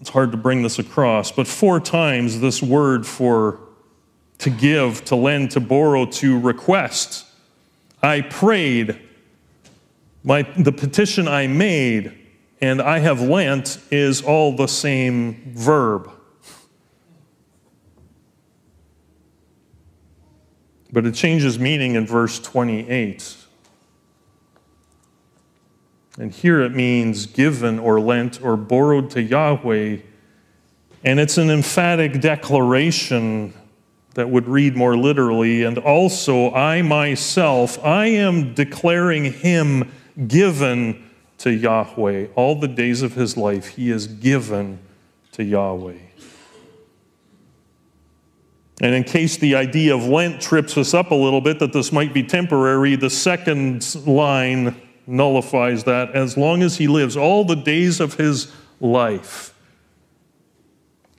It's 0.00 0.10
hard 0.10 0.30
to 0.32 0.38
bring 0.38 0.62
this 0.62 0.78
across, 0.78 1.30
but 1.30 1.46
four 1.46 1.80
times 1.80 2.40
this 2.40 2.62
word 2.62 3.06
for 3.06 3.60
to 4.38 4.50
give, 4.50 5.04
to 5.06 5.16
lend, 5.16 5.50
to 5.50 5.60
borrow, 5.60 6.06
to 6.06 6.38
request. 6.38 7.26
I 8.02 8.20
prayed, 8.22 9.00
my, 10.22 10.42
the 10.56 10.72
petition 10.72 11.26
I 11.26 11.48
made, 11.48 12.16
and 12.60 12.80
I 12.80 13.00
have 13.00 13.20
lent 13.20 13.78
is 13.90 14.22
all 14.22 14.56
the 14.56 14.68
same 14.68 15.52
verb. 15.54 16.10
But 20.92 21.06
it 21.06 21.14
changes 21.14 21.58
meaning 21.58 21.94
in 21.94 22.06
verse 22.06 22.38
28. 22.38 23.36
And 26.18 26.32
here 26.32 26.60
it 26.60 26.74
means 26.74 27.26
given 27.26 27.78
or 27.78 28.00
lent 28.00 28.42
or 28.42 28.56
borrowed 28.56 29.10
to 29.10 29.22
Yahweh. 29.22 29.98
And 31.04 31.20
it's 31.20 31.38
an 31.38 31.50
emphatic 31.50 32.20
declaration 32.20 33.54
that 34.14 34.28
would 34.28 34.48
read 34.48 34.76
more 34.76 34.96
literally. 34.96 35.62
And 35.62 35.78
also, 35.78 36.52
I 36.52 36.82
myself, 36.82 37.82
I 37.84 38.06
am 38.06 38.52
declaring 38.54 39.32
him 39.32 39.92
given 40.26 41.04
to 41.38 41.52
Yahweh. 41.52 42.26
All 42.34 42.58
the 42.58 42.66
days 42.66 43.02
of 43.02 43.14
his 43.14 43.36
life, 43.36 43.68
he 43.68 43.90
is 43.90 44.08
given 44.08 44.80
to 45.32 45.44
Yahweh. 45.44 46.07
And 48.80 48.94
in 48.94 49.04
case 49.04 49.36
the 49.36 49.56
idea 49.56 49.94
of 49.94 50.04
Lent 50.06 50.40
trips 50.40 50.76
us 50.76 50.94
up 50.94 51.10
a 51.10 51.14
little 51.14 51.40
bit, 51.40 51.58
that 51.58 51.72
this 51.72 51.90
might 51.90 52.14
be 52.14 52.22
temporary, 52.22 52.94
the 52.94 53.10
second 53.10 53.96
line 54.06 54.80
nullifies 55.06 55.84
that. 55.84 56.14
As 56.14 56.36
long 56.36 56.62
as 56.62 56.76
he 56.76 56.86
lives, 56.86 57.16
all 57.16 57.44
the 57.44 57.56
days 57.56 57.98
of 57.98 58.14
his 58.14 58.52
life, 58.80 59.54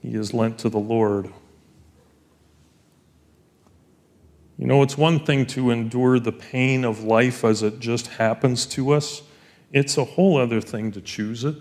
he 0.01 0.13
is 0.15 0.33
lent 0.33 0.57
to 0.59 0.69
the 0.69 0.79
Lord. 0.79 1.33
You 4.57 4.67
know, 4.67 4.81
it's 4.81 4.97
one 4.97 5.25
thing 5.25 5.45
to 5.47 5.71
endure 5.71 6.19
the 6.19 6.31
pain 6.31 6.85
of 6.85 7.03
life 7.03 7.43
as 7.43 7.63
it 7.63 7.79
just 7.79 8.07
happens 8.07 8.65
to 8.67 8.91
us, 8.91 9.21
it's 9.71 9.97
a 9.97 10.03
whole 10.03 10.37
other 10.37 10.61
thing 10.61 10.91
to 10.93 11.01
choose 11.01 11.43
it. 11.43 11.55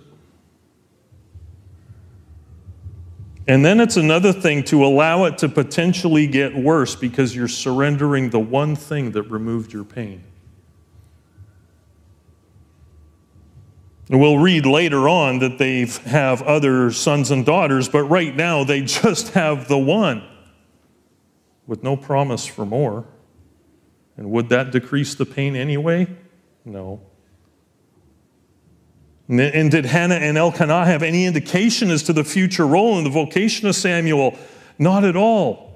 And 3.48 3.64
then 3.64 3.80
it's 3.80 3.96
another 3.96 4.34
thing 4.34 4.62
to 4.64 4.84
allow 4.84 5.24
it 5.24 5.38
to 5.38 5.48
potentially 5.48 6.26
get 6.26 6.54
worse 6.54 6.94
because 6.94 7.34
you're 7.34 7.48
surrendering 7.48 8.28
the 8.28 8.38
one 8.38 8.76
thing 8.76 9.12
that 9.12 9.22
removed 9.22 9.72
your 9.72 9.84
pain. 9.84 10.22
And 14.10 14.20
we'll 14.20 14.38
read 14.38 14.66
later 14.66 15.08
on 15.08 15.38
that 15.38 15.56
they 15.56 15.86
have 15.86 16.42
other 16.42 16.92
sons 16.92 17.30
and 17.30 17.44
daughters, 17.44 17.88
but 17.88 18.04
right 18.04 18.36
now 18.36 18.64
they 18.64 18.82
just 18.82 19.30
have 19.30 19.66
the 19.66 19.78
one 19.78 20.22
with 21.66 21.82
no 21.82 21.96
promise 21.96 22.46
for 22.46 22.66
more. 22.66 23.06
And 24.18 24.30
would 24.30 24.50
that 24.50 24.72
decrease 24.72 25.14
the 25.14 25.26
pain 25.26 25.56
anyway? 25.56 26.06
No. 26.66 27.00
And 29.28 29.70
did 29.70 29.84
Hannah 29.84 30.14
and 30.14 30.38
Elkanah 30.38 30.86
have 30.86 31.02
any 31.02 31.26
indication 31.26 31.90
as 31.90 32.02
to 32.04 32.14
the 32.14 32.24
future 32.24 32.66
role 32.66 32.96
and 32.96 33.04
the 33.04 33.10
vocation 33.10 33.68
of 33.68 33.74
Samuel? 33.74 34.38
Not 34.78 35.04
at 35.04 35.16
all. 35.16 35.68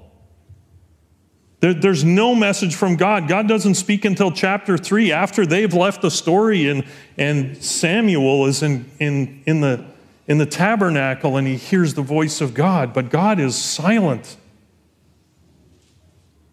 There, 1.59 1.73
there's 1.73 2.03
no 2.03 2.35
message 2.35 2.75
from 2.75 2.95
God. 2.95 3.27
God 3.27 3.47
doesn't 3.47 3.75
speak 3.75 4.05
until 4.05 4.31
chapter 4.31 4.77
3 4.77 5.11
after 5.11 5.45
they've 5.45 5.73
left 5.73 6.01
the 6.01 6.11
story, 6.11 6.67
and, 6.67 6.83
and 7.17 7.55
Samuel 7.63 8.47
is 8.47 8.63
in, 8.63 8.89
in, 8.99 9.43
in, 9.45 9.61
the, 9.61 9.85
in 10.27 10.39
the 10.39 10.45
tabernacle 10.45 11.37
and 11.37 11.47
he 11.47 11.55
hears 11.55 11.93
the 11.93 12.01
voice 12.01 12.41
of 12.41 12.53
God, 12.53 12.91
but 12.93 13.09
God 13.09 13.39
is 13.39 13.55
silent. 13.55 14.35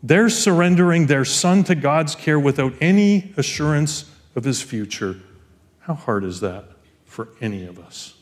They're 0.02 0.28
surrendering 0.28 1.06
their 1.06 1.24
son 1.24 1.64
to 1.64 1.74
God's 1.74 2.14
care 2.14 2.38
without 2.38 2.74
any 2.80 3.34
assurance 3.36 4.08
of 4.36 4.44
his 4.44 4.62
future. 4.62 5.16
How 5.80 5.94
hard 5.94 6.24
is 6.24 6.40
that? 6.40 6.69
For 7.10 7.28
any 7.40 7.66
of 7.66 7.76
us. 7.80 8.14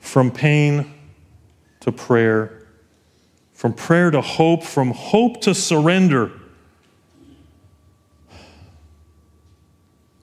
From 0.00 0.32
pain 0.32 0.92
to 1.80 1.92
prayer, 1.92 2.66
from 3.52 3.72
prayer 3.72 4.10
to 4.10 4.20
hope, 4.20 4.64
from 4.64 4.90
hope 4.90 5.40
to 5.42 5.54
surrender. 5.54 6.32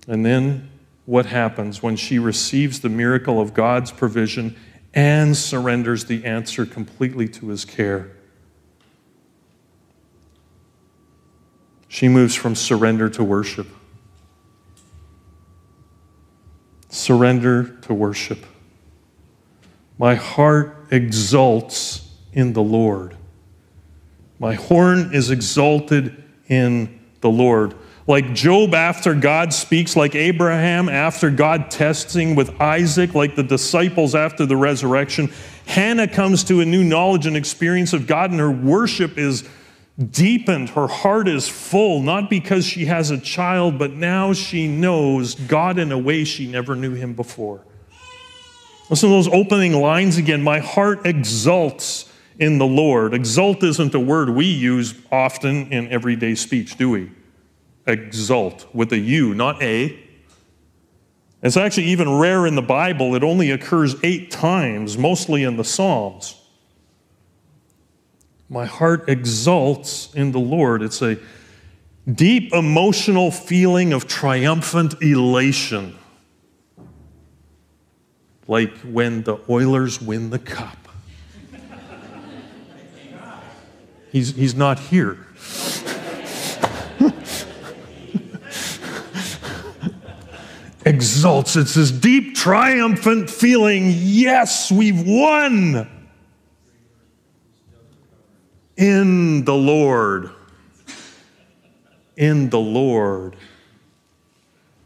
And 0.10 0.26
then 0.26 0.70
what 1.06 1.28
happens 1.28 1.82
when 1.82 1.96
she 1.96 2.20
receives 2.20 2.82
the 2.82 2.90
miracle 2.90 3.40
of 3.40 3.54
God's 3.54 3.92
provision 3.92 4.58
and 4.94 5.38
surrenders 5.38 6.04
the 6.04 6.26
answer 6.26 6.66
completely 6.66 7.30
to 7.30 7.48
his 7.48 7.64
care? 7.64 8.12
She 11.94 12.10
moves 12.10 12.34
from 12.34 12.56
surrender 12.56 13.08
to 13.12 13.24
worship. 13.24 13.68
surrender 16.90 17.66
to 17.82 17.94
worship. 17.94 18.46
My 20.00 20.16
heart 20.16 20.88
exults 20.92 22.08
in 22.34 22.54
the 22.54 22.64
Lord. 22.64 23.16
My 24.40 24.56
horn 24.56 25.12
is 25.14 25.30
exalted 25.30 26.24
in 26.48 27.00
the 27.22 27.30
Lord. 27.30 27.76
Like 28.08 28.34
Job 28.34 28.74
after 28.74 29.14
God 29.14 29.54
speaks, 29.54 29.96
like 29.96 30.16
Abraham 30.16 30.90
after 30.90 31.30
God 31.30 31.72
testing 31.72 32.36
with 32.36 32.60
Isaac, 32.60 33.14
like 33.14 33.36
the 33.36 33.44
disciples 33.44 34.16
after 34.16 34.46
the 34.46 34.58
resurrection, 34.58 35.32
Hannah 35.66 36.08
comes 36.08 36.44
to 36.46 36.62
a 36.62 36.66
new 36.66 36.84
knowledge 36.84 37.28
and 37.28 37.38
experience 37.38 37.94
of 37.94 38.08
God, 38.08 38.32
and 38.32 38.40
her 38.40 38.52
worship 38.52 39.18
is 39.18 39.48
deepened. 39.98 40.70
Her 40.70 40.88
heart 40.88 41.28
is 41.28 41.48
full, 41.48 42.02
not 42.02 42.30
because 42.30 42.66
she 42.66 42.86
has 42.86 43.12
a 43.12 43.18
child, 43.20 43.78
but 43.78 43.92
now 43.94 44.34
she 44.34 44.68
knows 44.68 45.36
God 45.36 45.78
in 45.78 45.92
a 45.92 45.98
way 45.98 46.24
she 46.24 46.48
never 46.48 46.76
knew 46.76 46.94
him 46.94 47.14
before. 47.14 47.66
Listen 48.90 49.10
to 49.10 49.16
those 49.16 49.28
opening 49.28 49.74
lines 49.74 50.18
again. 50.18 50.42
My 50.42 50.60
heart 50.60 51.06
exults 51.06 52.12
in 52.40 52.58
the 52.58 52.66
Lord. 52.66 53.14
Exult 53.14 53.64
isn't 53.64 53.94
a 53.94 54.00
word 54.00 54.30
we 54.30 54.46
use 54.46 54.96
often 55.12 55.72
in 55.72 55.88
everyday 55.90 56.36
speech, 56.36 56.78
do 56.78 56.90
we? 56.90 57.12
Exult 57.86 58.68
with 58.74 58.92
a 58.92 58.98
U, 58.98 59.34
not 59.34 59.62
A. 59.62 60.00
It's 61.42 61.58
actually 61.58 61.88
even 61.88 62.18
rare 62.18 62.48
in 62.48 62.56
the 62.56 62.62
Bible. 62.62 63.16
It 63.16 63.24
only 63.24 63.52
occurs 63.52 63.96
eight 64.04 64.32
times, 64.32 64.98
mostly 64.98 65.44
in 65.44 65.58
the 65.58 65.64
Psalms. 65.64 66.43
My 68.54 68.66
heart 68.66 69.10
exults 69.10 70.14
in 70.14 70.32
the 70.32 70.40
Lord. 70.40 70.84
It's 70.84 71.02
a 71.02 71.18
deep 72.08 72.54
emotional 72.54 73.32
feeling 73.32 73.94
of 73.94 74.08
triumphant 74.08 75.02
elation, 75.02 75.98
like 78.48 78.72
when 78.82 79.24
the 79.24 79.40
Oilers 79.50 80.00
win 80.00 80.30
the 80.30 80.38
cup. 80.38 80.78
He's, 84.12 84.36
he's 84.36 84.54
not 84.54 84.78
here. 84.78 85.18
Exults. 90.86 91.56
It's 91.56 91.74
this 91.74 91.90
deep, 91.90 92.36
triumphant 92.36 93.32
feeling 93.32 93.92
yes, 93.96 94.72
we've 94.72 95.04
won 95.08 96.03
in 98.78 99.44
the 99.46 99.54
Lord. 99.54 100.30
In 102.16 102.50
the 102.50 102.60
Lord. 102.60 103.36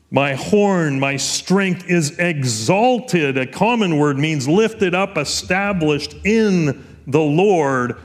My 0.10 0.36
horn, 0.36 1.00
my 1.00 1.18
strength 1.18 1.90
is 1.90 2.18
exalted. 2.18 3.38
A 3.38 3.46
common 3.46 3.98
word 3.98 4.18
means 4.18 4.48
lifted 4.48 4.96
up, 4.96 5.18
established 5.18 6.16
in 6.24 6.86
the 7.06 7.22
Lord. 7.22 7.98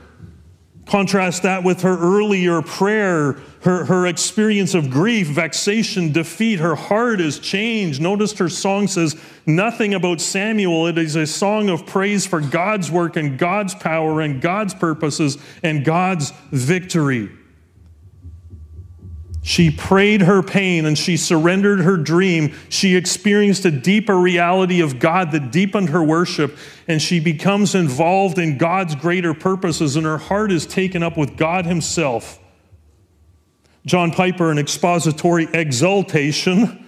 Contrast 0.85 1.43
that 1.43 1.63
with 1.63 1.81
her 1.81 1.97
earlier 1.97 2.61
prayer, 2.61 3.37
her, 3.63 3.85
her 3.85 4.07
experience 4.07 4.73
of 4.73 4.89
grief, 4.89 5.27
vexation, 5.27 6.11
defeat. 6.11 6.59
Her 6.59 6.75
heart 6.75 7.21
is 7.21 7.39
changed. 7.39 8.01
Notice 8.01 8.37
her 8.37 8.49
song 8.49 8.87
says 8.87 9.15
nothing 9.45 9.93
about 9.93 10.19
Samuel. 10.19 10.87
It 10.87 10.97
is 10.97 11.15
a 11.15 11.25
song 11.25 11.69
of 11.69 11.85
praise 11.85 12.25
for 12.25 12.41
God's 12.41 12.91
work 12.91 13.15
and 13.15 13.39
God's 13.39 13.73
power 13.73 14.19
and 14.19 14.41
God's 14.41 14.73
purposes 14.73 15.37
and 15.63 15.85
God's 15.85 16.31
victory. 16.51 17.29
She 19.43 19.71
prayed 19.71 20.21
her 20.21 20.43
pain 20.43 20.85
and 20.85 20.97
she 20.97 21.15
surrendered 21.15 21.79
her 21.81 21.95
dream. 21.95 22.53
She 22.67 22.95
experienced 22.97 23.63
a 23.63 23.71
deeper 23.71 24.17
reality 24.17 24.81
of 24.81 24.99
God 24.99 25.31
that 25.31 25.51
deepened 25.51 25.89
her 25.89 26.03
worship, 26.03 26.57
and 26.87 27.01
she 27.01 27.19
becomes 27.19 27.75
involved 27.75 28.39
in 28.39 28.57
God's 28.57 28.95
greater 28.95 29.33
purposes, 29.33 29.97
and 29.97 30.05
her 30.05 30.17
heart 30.17 30.51
is 30.51 30.65
taken 30.65 31.03
up 31.03 31.17
with 31.17 31.35
God 31.35 31.65
Himself. 31.65 32.39
John 33.85 34.11
Piper, 34.11 34.51
in 34.51 34.57
expository 34.57 35.47
exultation, 35.53 36.85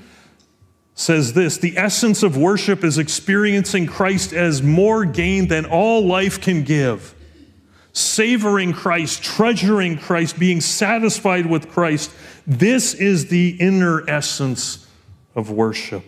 says 0.94 1.34
this 1.34 1.58
The 1.58 1.78
essence 1.78 2.24
of 2.24 2.38
worship 2.38 2.84
is 2.84 2.98
experiencing 2.98 3.88
Christ 3.88 4.34
as 4.34 4.62
more 4.64 5.06
gain 5.06 5.48
than 5.48 5.66
all 5.66 6.06
life 6.06 6.40
can 6.42 6.64
give 6.64 7.16
savoring 7.96 8.74
Christ, 8.74 9.24
treasuring 9.24 9.98
Christ, 9.98 10.38
being 10.38 10.60
satisfied 10.60 11.46
with 11.46 11.70
Christ. 11.70 12.12
This 12.46 12.94
is 12.94 13.28
the 13.28 13.56
inner 13.58 14.08
essence 14.10 14.86
of 15.34 15.50
worship. 15.50 16.04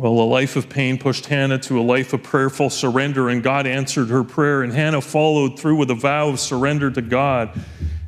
Well, 0.00 0.12
a 0.12 0.24
life 0.24 0.56
of 0.56 0.70
pain 0.70 0.96
pushed 0.96 1.26
Hannah 1.26 1.58
to 1.58 1.78
a 1.78 1.82
life 1.82 2.14
of 2.14 2.22
prayerful 2.22 2.70
surrender, 2.70 3.28
and 3.28 3.42
God 3.42 3.66
answered 3.66 4.08
her 4.08 4.24
prayer. 4.24 4.62
And 4.62 4.72
Hannah 4.72 5.02
followed 5.02 5.58
through 5.58 5.76
with 5.76 5.90
a 5.90 5.94
vow 5.94 6.30
of 6.30 6.40
surrender 6.40 6.90
to 6.90 7.02
God, 7.02 7.50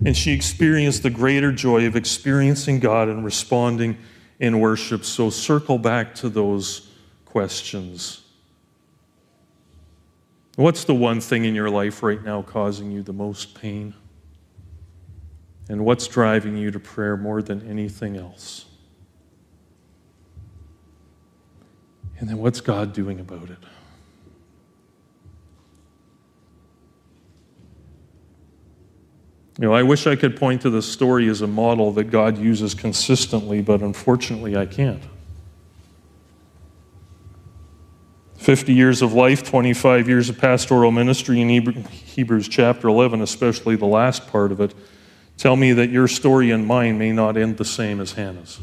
and 0.03 0.17
she 0.17 0.33
experienced 0.33 1.03
the 1.03 1.11
greater 1.11 1.53
joy 1.53 1.87
of 1.87 1.95
experiencing 1.95 2.81
God 2.81 3.09
and 3.09 3.23
responding 3.23 3.99
in 4.41 4.59
worship. 4.59 5.05
So, 5.05 5.29
circle 5.29 5.77
back 5.77 6.15
to 6.15 6.31
those 6.31 6.89
questions. 7.27 8.23
What's 10.57 10.85
the 10.85 10.95
one 10.95 11.21
thing 11.21 11.45
in 11.45 11.55
your 11.55 11.69
life 11.69 12.03
right 12.03 12.25
now 12.25 12.41
causing 12.41 12.91
you 12.91 13.03
the 13.03 13.13
most 13.13 13.55
pain? 13.55 13.93
And 15.69 15.85
what's 15.85 16.09
driving 16.09 16.57
you 16.57 16.71
to 16.71 16.81
prayer 16.81 17.19
more 17.19 17.43
than 17.43 17.69
anything 17.69 18.17
else? 18.17 18.65
And 22.23 22.31
then 22.31 22.39
what's 22.39 22.61
God 22.61 22.93
doing 22.93 23.19
about 23.19 23.51
it? 23.51 23.59
You 29.59 29.67
know, 29.67 29.75
I 29.75 29.83
wish 29.83 30.07
I 30.07 30.15
could 30.15 30.37
point 30.37 30.63
to 30.63 30.71
the 30.71 30.83
story 30.83 31.29
as 31.29 31.41
a 31.41 31.49
model 31.49 31.91
that 31.95 32.13
God 32.13 32.39
uses 32.39 32.75
consistently, 32.75 33.61
but 33.61 33.81
unfortunately 33.83 34.57
I 34.57 34.67
can't. 34.67 35.03
50 38.37 38.73
years 38.73 39.03
of 39.03 39.13
life, 39.13 39.43
25 39.43 40.09
years 40.09 40.29
of 40.29 40.39
pastoral 40.39 40.93
ministry 40.93 41.41
in 41.41 41.49
Hebrews 41.49 42.47
chapter 42.47 42.87
11, 42.87 43.21
especially 43.21 43.75
the 43.75 43.87
last 43.87 44.29
part 44.29 44.53
of 44.53 44.61
it, 44.61 44.75
tell 45.37 45.57
me 45.57 45.73
that 45.73 45.91
your 45.91 46.07
story 46.07 46.53
and 46.53 46.69
mine 46.69 46.99
may 46.99 47.11
not 47.11 47.37
end 47.37 47.57
the 47.57 47.65
same 47.65 48.01
as 48.01 48.13
Hannah's. 48.13 48.61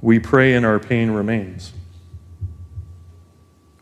We 0.00 0.18
pray 0.18 0.54
and 0.54 0.64
our 0.64 0.78
pain 0.78 1.10
remains. 1.10 1.72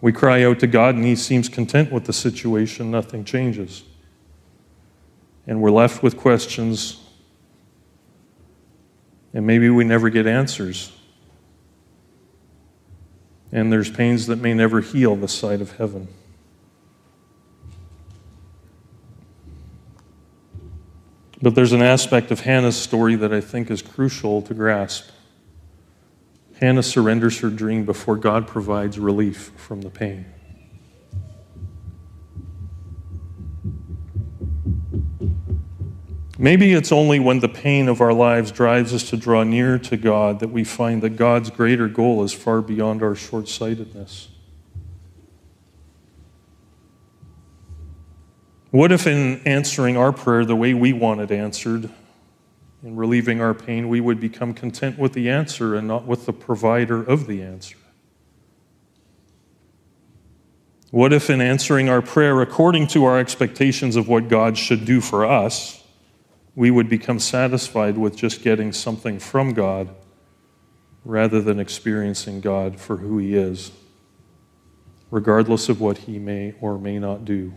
We 0.01 0.13
cry 0.13 0.45
out 0.45 0.61
to 0.61 0.67
God 0.67 0.95
and 0.95 1.05
He 1.05 1.17
seems 1.17 1.49
content 1.49 1.91
with 1.91 2.05
the 2.05 2.13
situation, 2.13 2.91
nothing 2.91 3.25
changes. 3.25 3.83
And 5.47 5.61
we're 5.61 5.71
left 5.71 6.03
with 6.03 6.17
questions, 6.17 7.01
and 9.33 9.47
maybe 9.47 9.71
we 9.71 9.85
never 9.85 10.11
get 10.11 10.27
answers 10.27 10.93
and 13.53 13.73
there's 13.73 13.91
pains 13.91 14.27
that 14.27 14.37
may 14.37 14.55
never 14.55 14.81
heal 14.81 15.17
the 15.17 15.29
sight 15.29 15.61
of 15.61 15.77
heaven. 15.77 16.09
But 21.41 21.55
there's 21.55 21.73
an 21.73 21.83
aspect 21.83 22.31
of 22.31 22.41
Hannah's 22.41 22.77
story 22.77 23.15
that 23.17 23.33
I 23.33 23.41
think 23.41 23.71
is 23.71 23.83
crucial 23.83 24.43
to 24.43 24.55
grasp. 24.55 25.11
Hannah 26.61 26.83
surrenders 26.83 27.41
her 27.41 27.51
dream 27.51 27.85
before 27.85 28.17
God 28.17 28.49
provides 28.49 28.99
relief 28.99 29.53
from 29.57 29.83
the 29.83 29.91
pain. 29.91 30.27
Maybe 36.39 36.73
it's 36.75 36.93
only 36.93 37.19
when 37.19 37.41
the 37.41 37.49
pain 37.49 37.89
of 37.89 38.01
our 38.01 38.13
lives 38.13 38.53
drives 38.53 38.93
us 38.93 39.09
to 39.11 39.17
draw 39.17 39.43
near 39.43 39.79
to 39.79 39.97
God 39.97 40.41
that 40.41 40.49
we 40.49 40.65
find 40.65 41.03
that 41.03 41.17
God's 41.17 41.51
greater 41.51 41.89
goal 41.89 42.23
is 42.25 42.33
far 42.33 42.61
beyond 42.61 43.03
our 43.03 43.15
short 43.15 43.49
sightedness. 43.49 44.29
What 48.71 48.93
if, 48.93 49.07
in 49.07 49.41
answering 49.47 49.97
our 49.97 50.13
prayer 50.13 50.45
the 50.45 50.57
way 50.57 50.75
we 50.75 50.93
want 50.93 51.21
it 51.21 51.31
answered, 51.31 51.91
in 52.87 52.95
relieving 52.95 53.41
our 53.41 53.53
pain, 53.53 53.89
we 53.89 54.01
would 54.01 54.21
become 54.21 54.55
content 54.55 54.97
with 54.97 55.13
the 55.13 55.29
answer 55.29 55.75
and 55.75 55.89
not 55.89 56.07
with 56.07 56.25
the 56.25 56.33
provider 56.33 57.03
of 57.03 57.27
the 57.27 57.43
answer? 57.43 57.77
What 60.93 61.13
if, 61.13 61.29
in 61.29 61.41
answering 61.41 61.89
our 61.89 62.01
prayer 62.01 62.41
according 62.41 62.87
to 62.89 63.05
our 63.05 63.19
expectations 63.19 63.97
of 63.97 64.07
what 64.07 64.29
God 64.29 64.57
should 64.57 64.85
do 64.85 65.01
for 65.01 65.27
us, 65.27 65.83
we 66.55 66.71
would 66.71 66.89
become 66.89 67.19
satisfied 67.19 67.99
with 67.99 68.15
just 68.15 68.43
getting 68.43 68.73
something 68.73 69.19
from 69.19 69.53
God 69.53 69.89
rather 71.05 71.41
than 71.41 71.59
experiencing 71.59 72.41
God 72.41 72.79
for 72.79 72.99
who 72.99 73.19
He 73.19 73.35
is, 73.35 73.73
regardless 75.11 75.69
of 75.69 75.81
what 75.81 75.99
He 75.99 76.21
may 76.21 76.55
or 76.61 76.79
may 76.79 77.01
not 77.01 77.25
do. 77.25 77.53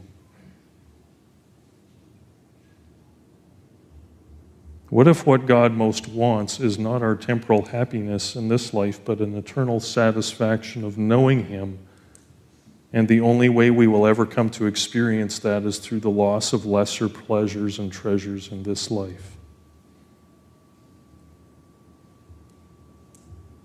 What 4.90 5.08
if 5.08 5.26
what 5.26 5.46
God 5.46 5.74
most 5.74 6.08
wants 6.08 6.60
is 6.60 6.80
not 6.80 7.04
our 7.04 7.16
temporal 7.16 7.68
happiness 7.68 8.36
in 8.36 8.48
this 8.48 8.74
life, 8.74 9.04
but 9.06 9.20
an 9.20 9.36
eternal 9.36 9.80
satisfaction 9.80 10.84
of 10.84 10.98
knowing 10.98 11.46
Him? 11.46 11.80
And 12.92 13.08
the 13.08 13.22
only 13.22 13.50
way 13.50 13.70
we 13.70 13.86
will 13.86 14.08
ever 14.08 14.26
come 14.26 14.50
to 14.52 14.66
experience 14.66 15.38
that 15.40 15.64
is 15.64 15.78
through 15.78 16.00
the 16.00 16.10
loss 16.10 16.54
of 16.54 16.66
lesser 16.66 17.08
pleasures 17.08 17.78
and 17.78 17.92
treasures 17.92 18.52
in 18.52 18.64
this 18.64 18.90
life. 18.90 19.38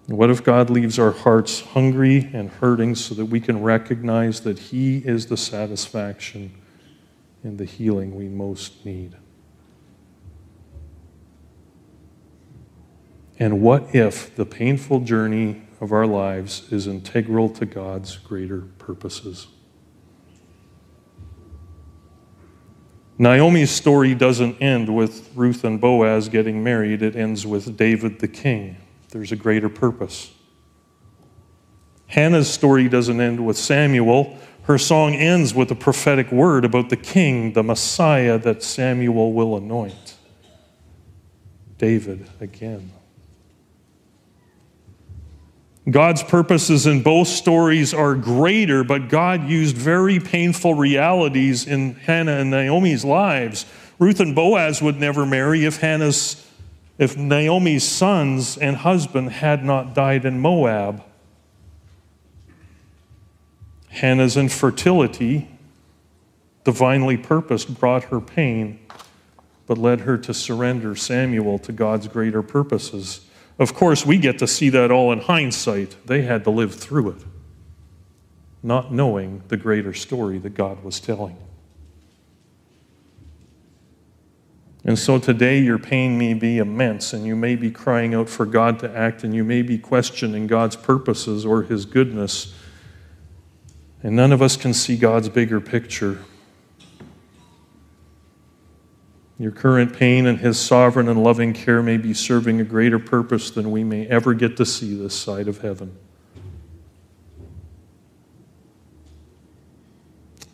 What 0.07 0.29
if 0.29 0.45
God 0.45 0.69
leaves 0.69 0.99
our 0.99 1.13
hearts 1.13 1.63
hungry 1.63 2.29
and 2.35 2.51
hurting 2.51 2.97
so 2.97 3.15
that 3.15 3.25
we 3.25 3.41
can 3.41 3.63
recognize 3.63 4.41
that 4.41 4.59
He 4.59 4.99
is 4.99 5.29
the 5.29 5.39
satisfaction 5.39 6.53
and 7.43 7.57
the 7.57 7.65
healing 7.65 8.15
we 8.15 8.29
most 8.29 8.85
need? 8.85 9.17
And 13.39 13.61
what 13.61 13.95
if 13.95 14.35
the 14.37 14.47
painful 14.47 15.01
journey 15.01 15.63
of 15.81 15.93
our 15.93 16.07
lives 16.07 16.73
is 16.73 16.87
integral 16.87 17.49
to 17.51 17.67
God's 17.67 18.17
greater 18.17 18.63
purposes? 18.79 19.49
Naomi's 23.19 23.71
story 23.71 24.15
doesn't 24.15 24.61
end 24.61 24.95
with 24.95 25.31
Ruth 25.37 25.65
and 25.65 25.81
Boaz 25.81 26.29
getting 26.29 26.65
married, 26.65 27.03
it 27.03 27.15
ends 27.15 27.47
with 27.47 27.77
David 27.77 28.19
the 28.19 28.29
king. 28.29 28.77
There's 29.11 29.31
a 29.31 29.37
greater 29.37 29.69
purpose. 29.69 30.33
Hannah's 32.09 32.51
story 32.51 32.89
doesn't 32.89 33.21
end 33.21 33.45
with 33.45 33.57
Samuel. 33.57 34.37
Her 34.63 34.79
song 34.79 35.15
ends 35.15 35.55
with 35.55 35.71
a 35.71 35.75
prophetic 35.75 36.33
word 36.33 36.65
about 36.65 36.89
the 36.89 36.97
king, 36.97 37.53
the 37.53 37.63
Messiah 37.63 38.39
that 38.39 38.63
Samuel 38.63 39.33
will 39.33 39.57
anoint. 39.57 40.17
David 41.79 42.29
again. 42.41 42.91
God's 45.91 46.23
purposes 46.23 46.87
in 46.87 47.03
both 47.03 47.29
stories 47.29 47.93
are 47.93 48.15
greater, 48.15 48.85
but 48.85 49.11
God 49.11 49.49
used 49.49 49.77
very 49.77 50.19
painful 50.19 50.75
realities 50.75 51.67
in 51.67 51.95
Hannah 51.95 52.39
and 52.39 52.51
Naomi's 52.51 53.05
lives. 53.05 53.67
Ruth 53.99 54.19
and 54.19 54.35
Boaz 54.35 54.81
would 54.81 54.97
never 54.97 55.27
marry 55.27 55.65
if 55.65 55.79
Hannah's 55.79 56.41
if 56.97 57.17
Naomi's 57.17 57.83
sons 57.83 58.57
and 58.57 58.77
husband 58.77 59.31
had 59.31 59.65
not 59.65 59.95
died 59.95 60.25
in 60.25 60.39
Moab. 60.39 61.03
Hannah's 63.89 64.37
infertility, 64.37 65.49
divinely 66.63 67.17
purposed, 67.17 67.79
brought 67.79 68.05
her 68.05 68.21
pain, 68.21 68.79
but 69.67 69.77
led 69.77 70.03
her 70.03 70.17
to 70.19 70.33
surrender 70.33 70.95
Samuel 70.95 71.59
to 71.61 71.73
God's 71.73 72.07
greater 72.07 72.43
purposes. 72.43 73.27
Of 73.59 73.75
course, 73.75 74.05
we 74.05 74.19
get 74.19 74.39
to 74.41 74.47
see 74.47 74.69
that 74.71 74.91
all 74.91 75.13
in 75.13 75.21
hindsight. 75.21 75.97
They 76.07 76.23
had 76.23 76.45
to 76.45 76.51
live 76.51 76.75
through 76.75 77.11
it, 77.11 77.25
not 78.63 78.93
knowing 78.93 79.43
the 79.49 79.57
greater 79.57 79.95
story 79.95 80.39
that 80.39 80.55
God 80.55 80.83
was 80.83 80.99
telling. 80.99 81.37
And 84.87 84.99
so 84.99 85.19
today, 85.19 85.61
your 85.61 85.79
pain 85.79 86.19
may 86.19 86.35
be 86.35 86.59
immense, 86.59 87.15
and 87.15 87.25
you 87.25 87.35
may 87.35 87.57
be 87.57 87.71
crying 87.71 88.13
out 88.13 88.29
for 88.29 88.45
God 88.45 88.79
to 88.81 88.95
act, 88.95 89.25
and 89.25 89.35
you 89.35 89.43
may 89.43 89.63
be 89.63 89.79
questioning 89.79 90.47
God's 90.47 90.77
purposes 90.77 91.47
or 91.47 91.63
His 91.63 91.87
goodness. 91.87 92.53
And 94.03 94.15
none 94.15 94.33
of 94.33 94.43
us 94.43 94.59
can 94.59 94.75
see 94.75 94.99
God's 94.99 95.31
bigger 95.31 95.61
picture. 95.61 96.19
Your 99.39 99.51
current 99.51 99.93
pain 99.93 100.27
and 100.27 100.39
His 100.39 100.61
sovereign 100.61 101.09
and 101.09 101.23
loving 101.23 101.53
care 101.53 101.83
may 101.83 101.97
be 101.97 102.15
serving 102.15 102.61
a 102.61 102.65
greater 102.65 102.99
purpose 102.99 103.51
than 103.51 103.71
we 103.71 103.83
may 103.83 104.07
ever 104.07 104.33
get 104.35 104.57
to 104.59 104.67
see 104.67 104.95
this 104.95 105.15
side 105.15 105.49
of 105.49 105.61
heaven. 105.61 105.97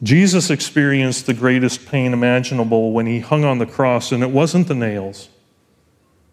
Jesus 0.02 0.48
experienced 0.48 1.26
the 1.26 1.34
greatest 1.34 1.84
pain 1.86 2.14
imaginable 2.14 2.92
when 2.92 3.04
he 3.04 3.20
hung 3.20 3.44
on 3.44 3.58
the 3.58 3.66
cross, 3.66 4.12
and 4.12 4.22
it 4.22 4.30
wasn't 4.30 4.66
the 4.66 4.74
nails. 4.74 5.28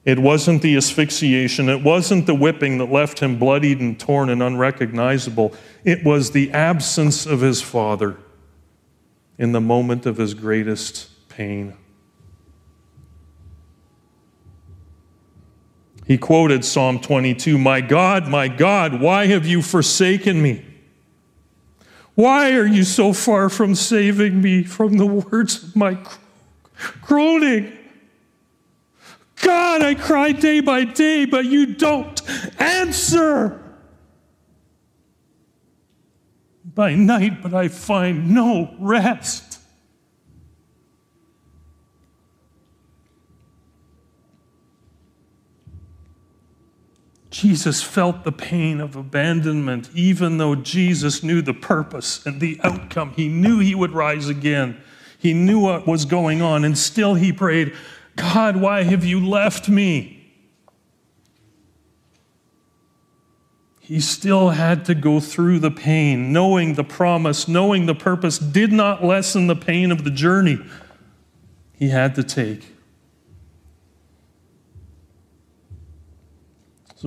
It 0.06 0.20
wasn't 0.20 0.62
the 0.62 0.78
asphyxiation. 0.78 1.68
It 1.68 1.84
wasn't 1.84 2.28
the 2.28 2.34
whipping 2.34 2.78
that 2.78 2.90
left 2.90 3.20
him 3.20 3.38
bloodied 3.38 3.82
and 3.82 4.00
torn 4.00 4.30
and 4.30 4.42
unrecognizable. 4.42 5.54
It 5.84 6.06
was 6.06 6.32
the 6.32 6.50
absence 6.52 7.26
of 7.26 7.42
his 7.42 7.62
Father 7.62 8.16
in 9.38 9.52
the 9.52 9.60
moment 9.60 10.06
of 10.06 10.16
his 10.16 10.34
greatest 10.34 11.28
pain. 11.28 11.74
He 16.08 16.18
quoted 16.18 16.64
Psalm 16.64 17.00
22 17.00 17.58
My 17.58 17.82
God, 17.82 18.30
my 18.30 18.48
God, 18.48 19.02
why 19.02 19.26
have 19.28 19.46
you 19.46 19.62
forsaken 19.62 20.42
me? 20.42 20.66
Why 22.16 22.54
are 22.54 22.66
you 22.66 22.84
so 22.84 23.12
far 23.12 23.50
from 23.50 23.76
saving 23.76 24.42
me 24.42 24.64
from 24.64 24.98
the 24.98 25.06
words 25.06 25.64
of 25.64 25.76
my 25.76 25.98
groaning? 27.02 27.78
God, 29.42 29.82
I 29.84 29.96
cry 29.96 30.32
day 30.32 30.62
by 30.62 30.86
day, 30.86 31.26
but 31.26 31.46
you 31.46 31.76
don't 31.76 32.22
answer. 32.60 33.62
By 36.74 36.96
night, 36.96 37.44
but 37.44 37.54
I 37.54 37.68
find 37.68 38.32
no 38.32 38.74
rest. 38.80 39.47
Jesus 47.30 47.84
felt 47.84 48.24
the 48.24 48.32
pain 48.32 48.80
of 48.80 48.96
abandonment, 48.96 49.90
even 49.94 50.38
though 50.38 50.56
Jesus 50.56 51.24
knew 51.24 51.42
the 51.42 51.54
purpose 51.54 52.26
and 52.26 52.40
the 52.40 52.60
outcome. 52.64 53.12
He 53.16 53.28
knew 53.28 53.60
he 53.60 53.76
would 53.76 53.92
rise 53.92 54.30
again. 54.30 54.82
He 55.20 55.34
knew 55.34 55.60
what 55.60 55.86
was 55.86 56.06
going 56.06 56.42
on, 56.42 56.64
and 56.64 56.78
still 56.78 57.16
he 57.16 57.34
prayed, 57.34 57.74
God, 58.16 58.58
why 58.58 58.84
have 58.84 59.04
you 59.04 59.26
left 59.26 59.68
me? 59.68 60.14
He 63.80 64.00
still 64.00 64.50
had 64.50 64.86
to 64.86 64.96
go 64.96 65.20
through 65.20 65.60
the 65.60 65.72
pain, 65.72 66.34
knowing 66.34 66.74
the 66.74 66.84
promise, 66.84 67.48
knowing 67.48 67.86
the 67.86 67.96
purpose 67.96 68.38
did 68.38 68.72
not 68.72 69.04
lessen 69.04 69.48
the 69.48 69.56
pain 69.56 69.92
of 69.92 70.04
the 70.04 70.12
journey 70.12 70.60
he 71.74 71.90
had 71.90 72.16
to 72.16 72.24
take. 72.24 72.77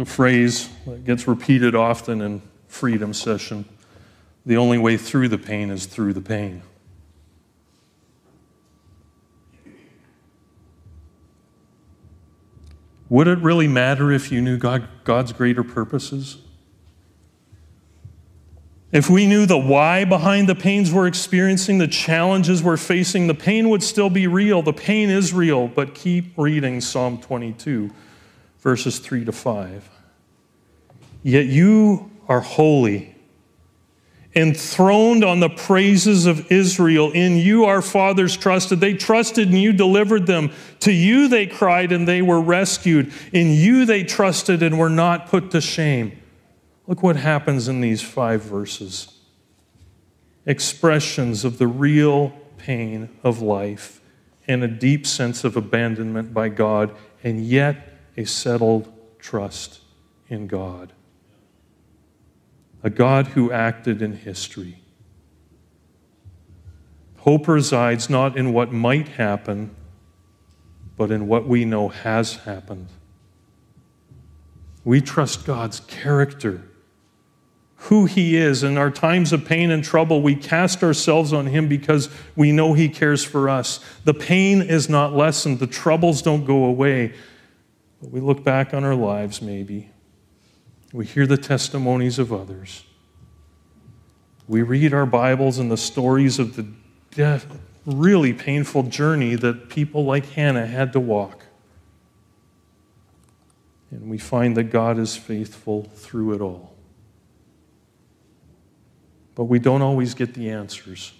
A 0.00 0.04
phrase 0.04 0.68
that 0.86 1.04
gets 1.04 1.28
repeated 1.28 1.74
often 1.74 2.20
in 2.20 2.42
freedom 2.68 3.12
session. 3.12 3.64
The 4.46 4.56
only 4.56 4.78
way 4.78 4.96
through 4.96 5.28
the 5.28 5.38
pain 5.38 5.70
is 5.70 5.86
through 5.86 6.14
the 6.14 6.20
pain. 6.20 6.62
Would 13.08 13.26
it 13.26 13.38
really 13.40 13.66
matter 13.68 14.12
if 14.12 14.30
you 14.30 14.40
knew 14.40 14.56
God, 14.56 14.88
God's 15.04 15.32
greater 15.32 15.64
purposes? 15.64 16.38
If 18.92 19.10
we 19.10 19.26
knew 19.26 19.46
the 19.46 19.58
why 19.58 20.04
behind 20.04 20.48
the 20.48 20.54
pains 20.54 20.92
we're 20.92 21.06
experiencing, 21.06 21.78
the 21.78 21.88
challenges 21.88 22.62
we're 22.62 22.76
facing, 22.76 23.26
the 23.26 23.34
pain 23.34 23.68
would 23.68 23.82
still 23.82 24.10
be 24.10 24.26
real. 24.26 24.62
The 24.62 24.72
pain 24.72 25.10
is 25.10 25.32
real, 25.32 25.68
but 25.68 25.94
keep 25.94 26.36
reading 26.36 26.80
Psalm 26.80 27.18
22 27.18 27.90
verses 28.60 28.98
3 28.98 29.24
to 29.24 29.32
5. 29.32 29.88
Yet 31.22 31.46
you 31.46 32.10
are 32.28 32.40
holy, 32.40 33.14
enthroned 34.34 35.24
on 35.24 35.40
the 35.40 35.50
praises 35.50 36.26
of 36.26 36.50
Israel. 36.52 37.10
In 37.10 37.36
you 37.36 37.64
our 37.64 37.82
fathers 37.82 38.36
trusted. 38.36 38.80
They 38.80 38.94
trusted 38.94 39.48
and 39.48 39.60
you 39.60 39.72
delivered 39.72 40.26
them. 40.26 40.52
To 40.80 40.92
you 40.92 41.28
they 41.28 41.46
cried 41.46 41.92
and 41.92 42.06
they 42.06 42.22
were 42.22 42.40
rescued. 42.40 43.12
In 43.32 43.50
you 43.50 43.84
they 43.84 44.04
trusted 44.04 44.62
and 44.62 44.78
were 44.78 44.90
not 44.90 45.26
put 45.26 45.50
to 45.50 45.60
shame. 45.60 46.16
Look 46.86 47.02
what 47.02 47.16
happens 47.16 47.68
in 47.68 47.80
these 47.80 48.02
five 48.02 48.42
verses 48.42 49.16
expressions 50.46 51.44
of 51.44 51.58
the 51.58 51.66
real 51.66 52.30
pain 52.56 53.08
of 53.22 53.40
life 53.40 54.00
and 54.48 54.64
a 54.64 54.68
deep 54.68 55.06
sense 55.06 55.44
of 55.44 55.56
abandonment 55.56 56.34
by 56.34 56.48
God, 56.48 56.94
and 57.22 57.44
yet 57.44 57.89
a 58.20 58.26
settled 58.26 58.92
trust 59.18 59.80
in 60.28 60.46
God. 60.46 60.92
A 62.82 62.90
God 62.90 63.28
who 63.28 63.50
acted 63.50 64.02
in 64.02 64.12
history. 64.12 64.78
Hope 67.18 67.48
resides 67.48 68.10
not 68.10 68.36
in 68.36 68.52
what 68.52 68.72
might 68.72 69.08
happen, 69.08 69.74
but 70.96 71.10
in 71.10 71.28
what 71.28 71.46
we 71.46 71.64
know 71.64 71.88
has 71.88 72.36
happened. 72.36 72.88
We 74.84 75.00
trust 75.00 75.46
God's 75.46 75.80
character, 75.80 76.62
who 77.76 78.04
He 78.04 78.36
is. 78.36 78.62
In 78.62 78.76
our 78.76 78.90
times 78.90 79.32
of 79.32 79.46
pain 79.46 79.70
and 79.70 79.82
trouble, 79.82 80.20
we 80.20 80.34
cast 80.34 80.82
ourselves 80.82 81.32
on 81.32 81.46
Him 81.46 81.68
because 81.68 82.10
we 82.36 82.52
know 82.52 82.74
He 82.74 82.90
cares 82.90 83.24
for 83.24 83.48
us. 83.48 83.80
The 84.04 84.14
pain 84.14 84.60
is 84.60 84.90
not 84.90 85.14
lessened, 85.14 85.58
the 85.58 85.66
troubles 85.66 86.20
don't 86.20 86.44
go 86.44 86.64
away. 86.64 87.14
But 88.00 88.10
we 88.10 88.20
look 88.20 88.42
back 88.42 88.72
on 88.72 88.84
our 88.84 88.94
lives, 88.94 89.42
maybe. 89.42 89.90
We 90.92 91.06
hear 91.06 91.26
the 91.26 91.36
testimonies 91.36 92.18
of 92.18 92.32
others. 92.32 92.84
We 94.48 94.62
read 94.62 94.92
our 94.92 95.06
Bibles 95.06 95.58
and 95.58 95.70
the 95.70 95.76
stories 95.76 96.38
of 96.38 96.56
the 96.56 96.66
death, 97.12 97.46
really 97.86 98.32
painful 98.32 98.84
journey 98.84 99.36
that 99.36 99.68
people 99.68 100.04
like 100.04 100.26
Hannah 100.30 100.66
had 100.66 100.92
to 100.94 101.00
walk. 101.00 101.44
And 103.90 104.08
we 104.10 104.18
find 104.18 104.56
that 104.56 104.64
God 104.64 104.98
is 104.98 105.16
faithful 105.16 105.84
through 105.94 106.34
it 106.34 106.40
all. 106.40 106.74
But 109.34 109.44
we 109.44 109.58
don't 109.58 109.82
always 109.82 110.14
get 110.14 110.34
the 110.34 110.50
answers. 110.50 111.12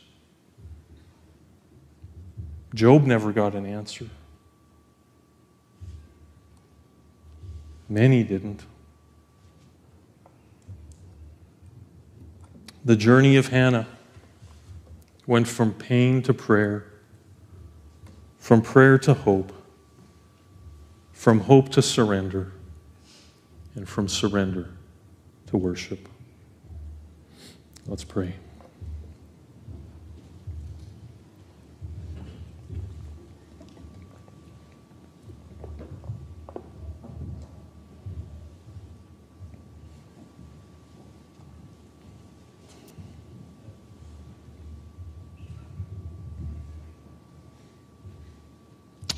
Job 2.74 3.04
never 3.04 3.32
got 3.32 3.54
an 3.54 3.66
answer. 3.66 4.06
Many 7.90 8.22
didn't. 8.22 8.64
The 12.84 12.94
journey 12.94 13.36
of 13.36 13.48
Hannah 13.48 13.88
went 15.26 15.48
from 15.48 15.74
pain 15.74 16.22
to 16.22 16.32
prayer, 16.32 16.86
from 18.38 18.62
prayer 18.62 18.96
to 18.98 19.12
hope, 19.12 19.52
from 21.12 21.40
hope 21.40 21.70
to 21.70 21.82
surrender, 21.82 22.52
and 23.74 23.88
from 23.88 24.06
surrender 24.06 24.70
to 25.48 25.56
worship. 25.56 26.08
Let's 27.88 28.04
pray. 28.04 28.34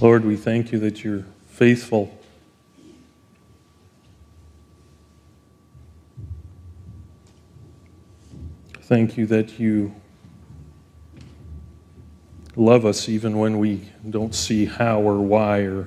Lord, 0.03 0.24
we 0.24 0.34
thank 0.34 0.72
you 0.72 0.80
that 0.80 1.05
you're 1.05 1.24
faithful. 1.46 2.12
Thank 8.80 9.16
you 9.16 9.26
that 9.26 9.61
you 9.61 9.94
love 12.57 12.84
us 12.84 13.09
even 13.09 13.38
when 13.38 13.61
we 13.61 13.90
don't 14.11 14.34
see 14.34 14.64
how 14.66 15.00
or 15.00 15.20
why 15.20 15.61
or 15.61 15.86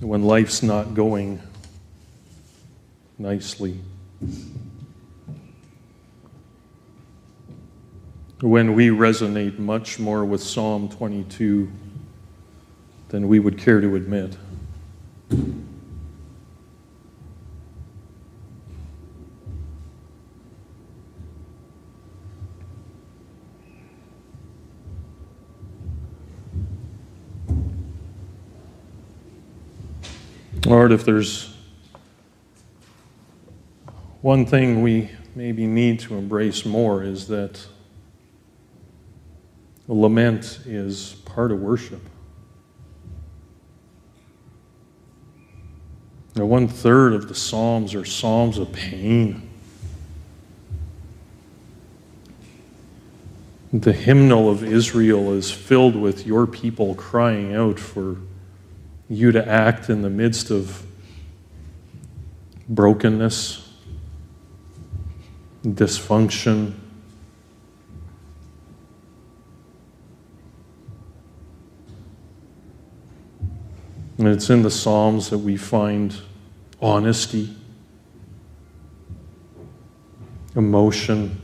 when 0.00 0.24
life's 0.24 0.60
not 0.60 0.94
going 0.94 1.40
nicely. 3.16 3.78
When 8.40 8.74
we 8.74 8.88
resonate 8.88 9.60
much 9.60 10.00
more 10.00 10.24
with 10.24 10.42
Psalm 10.42 10.88
22 10.88 11.70
than 13.12 13.28
we 13.28 13.38
would 13.38 13.58
care 13.58 13.78
to 13.78 13.94
admit. 13.94 14.38
Lord, 30.64 30.90
if 30.90 31.04
there's 31.04 31.54
one 34.22 34.46
thing 34.46 34.80
we 34.80 35.10
maybe 35.34 35.66
need 35.66 36.00
to 36.00 36.14
embrace 36.16 36.64
more 36.64 37.02
is 37.02 37.28
that 37.28 37.66
lament 39.86 40.60
is 40.64 41.16
part 41.26 41.52
of 41.52 41.60
worship. 41.60 42.00
Now, 46.34 46.46
one 46.46 46.66
third 46.66 47.12
of 47.12 47.28
the 47.28 47.34
Psalms 47.34 47.94
are 47.94 48.04
Psalms 48.04 48.56
of 48.56 48.72
pain. 48.72 49.50
The 53.72 53.92
hymnal 53.92 54.50
of 54.50 54.64
Israel 54.64 55.32
is 55.32 55.50
filled 55.50 55.96
with 55.96 56.26
your 56.26 56.46
people 56.46 56.94
crying 56.94 57.54
out 57.54 57.78
for 57.78 58.16
you 59.08 59.32
to 59.32 59.46
act 59.46 59.90
in 59.90 60.02
the 60.02 60.10
midst 60.10 60.50
of 60.50 60.84
brokenness, 62.68 63.68
dysfunction. 65.64 66.74
And 74.22 74.30
it's 74.30 74.50
in 74.50 74.62
the 74.62 74.70
Psalms 74.70 75.30
that 75.30 75.38
we 75.38 75.56
find 75.56 76.14
honesty, 76.80 77.56
emotion, 80.54 81.42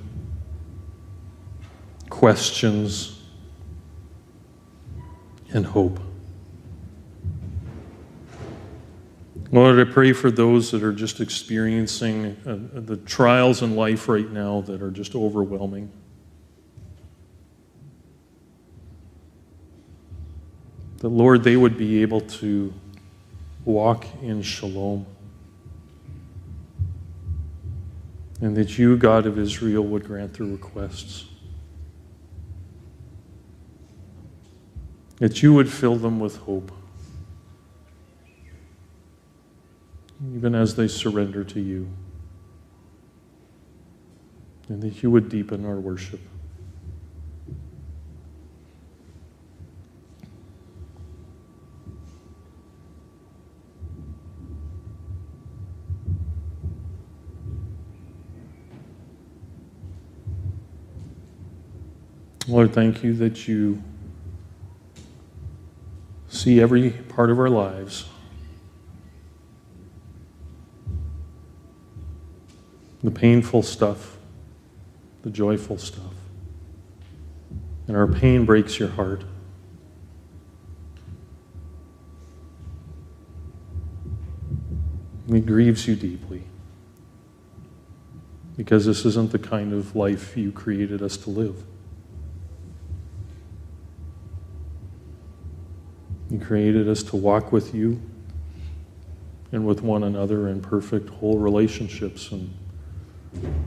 questions, 2.09 3.21
and 5.53 5.67
hope. 5.67 5.99
Lord, 9.51 9.81
I 9.81 9.93
pray 9.93 10.13
for 10.13 10.31
those 10.31 10.71
that 10.71 10.85
are 10.85 10.93
just 10.93 11.21
experiencing 11.21 12.37
uh, 12.47 12.81
the 12.81 12.97
trials 12.99 13.61
in 13.61 13.75
life 13.75 14.09
right 14.09 14.31
now 14.31 14.61
that 14.61 14.83
are 14.83 14.93
just 14.93 15.17
overwhelming. 15.17 15.91
That, 20.99 21.09
Lord, 21.09 21.45
they 21.45 21.57
would 21.57 21.77
be 21.77 22.03
able 22.03 22.21
to 22.21 22.73
walk 23.65 24.07
in 24.23 24.43
shalom. 24.43 25.07
And 28.41 28.57
that 28.57 28.79
you, 28.79 28.97
God 28.97 29.27
of 29.27 29.39
Israel, 29.39 29.85
would 29.85 30.05
grant 30.05 30.35
their 30.35 30.47
requests. 30.47 31.25
That 35.17 35.43
you 35.43 35.53
would 35.55 35.69
fill 35.69 35.97
them 35.97 36.21
with 36.21 36.37
hope. 36.39 36.73
even 40.35 40.55
as 40.55 40.75
they 40.75 40.89
surrender 40.89 41.45
to 41.45 41.61
you. 41.61 41.89
And 44.69 44.83
that 44.83 45.03
you 45.03 45.11
would 45.11 45.29
deepen 45.29 45.65
our 45.65 45.79
worship. 45.79 46.21
Lord, 62.49 62.73
thank 62.73 63.05
you 63.05 63.13
that 63.15 63.47
you 63.47 63.83
see 66.29 66.61
every 66.61 66.91
part 66.91 67.31
of 67.31 67.39
our 67.39 67.51
lives. 67.51 68.09
the 73.03 73.11
painful 73.11 73.63
stuff, 73.63 74.17
the 75.23 75.31
joyful 75.31 75.79
stuff. 75.79 76.03
And 77.87 77.97
our 77.97 78.07
pain 78.07 78.45
breaks 78.45 78.79
your 78.79 78.89
heart. 78.89 79.25
It 85.31 85.47
grieves 85.47 85.87
you 85.87 85.95
deeply 85.95 86.43
because 88.57 88.87
this 88.87 89.05
isn't 89.05 89.31
the 89.31 89.39
kind 89.39 89.73
of 89.73 89.95
life 89.95 90.37
you 90.37 90.51
created 90.51 91.03
us 91.03 91.17
to 91.19 91.31
live. 91.31 91.63
You 96.31 96.39
created 96.39 96.89
us 96.89 97.03
to 97.05 97.17
walk 97.17 97.53
with 97.53 97.75
you 97.75 98.01
and 99.51 99.67
with 99.67 99.83
one 99.83 100.03
another 100.03 100.49
in 100.49 100.61
perfect, 100.61 101.09
whole 101.09 101.39
relationships. 101.39 102.31
And 102.33 102.55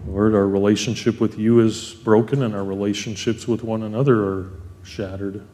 Lord, 0.07 0.36
our 0.36 0.47
relationship 0.47 1.20
with 1.20 1.39
you 1.39 1.59
is 1.59 1.93
broken 1.93 2.43
and 2.43 2.53
our 2.53 2.64
relationships 2.64 3.47
with 3.47 3.64
one 3.64 3.84
another 3.84 4.24
are 4.24 4.51
shattered. 4.84 5.45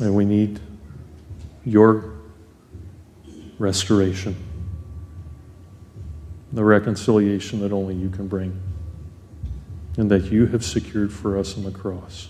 And 0.00 0.14
we 0.14 0.24
need 0.24 0.60
your 1.64 2.12
restoration, 3.58 4.36
the 6.52 6.62
reconciliation 6.62 7.60
that 7.60 7.72
only 7.72 7.94
you 7.94 8.08
can 8.08 8.28
bring, 8.28 8.60
and 9.98 10.10
that 10.12 10.30
you 10.30 10.46
have 10.46 10.64
secured 10.64 11.12
for 11.12 11.36
us 11.36 11.56
on 11.56 11.64
the 11.64 11.72
cross. 11.72 12.28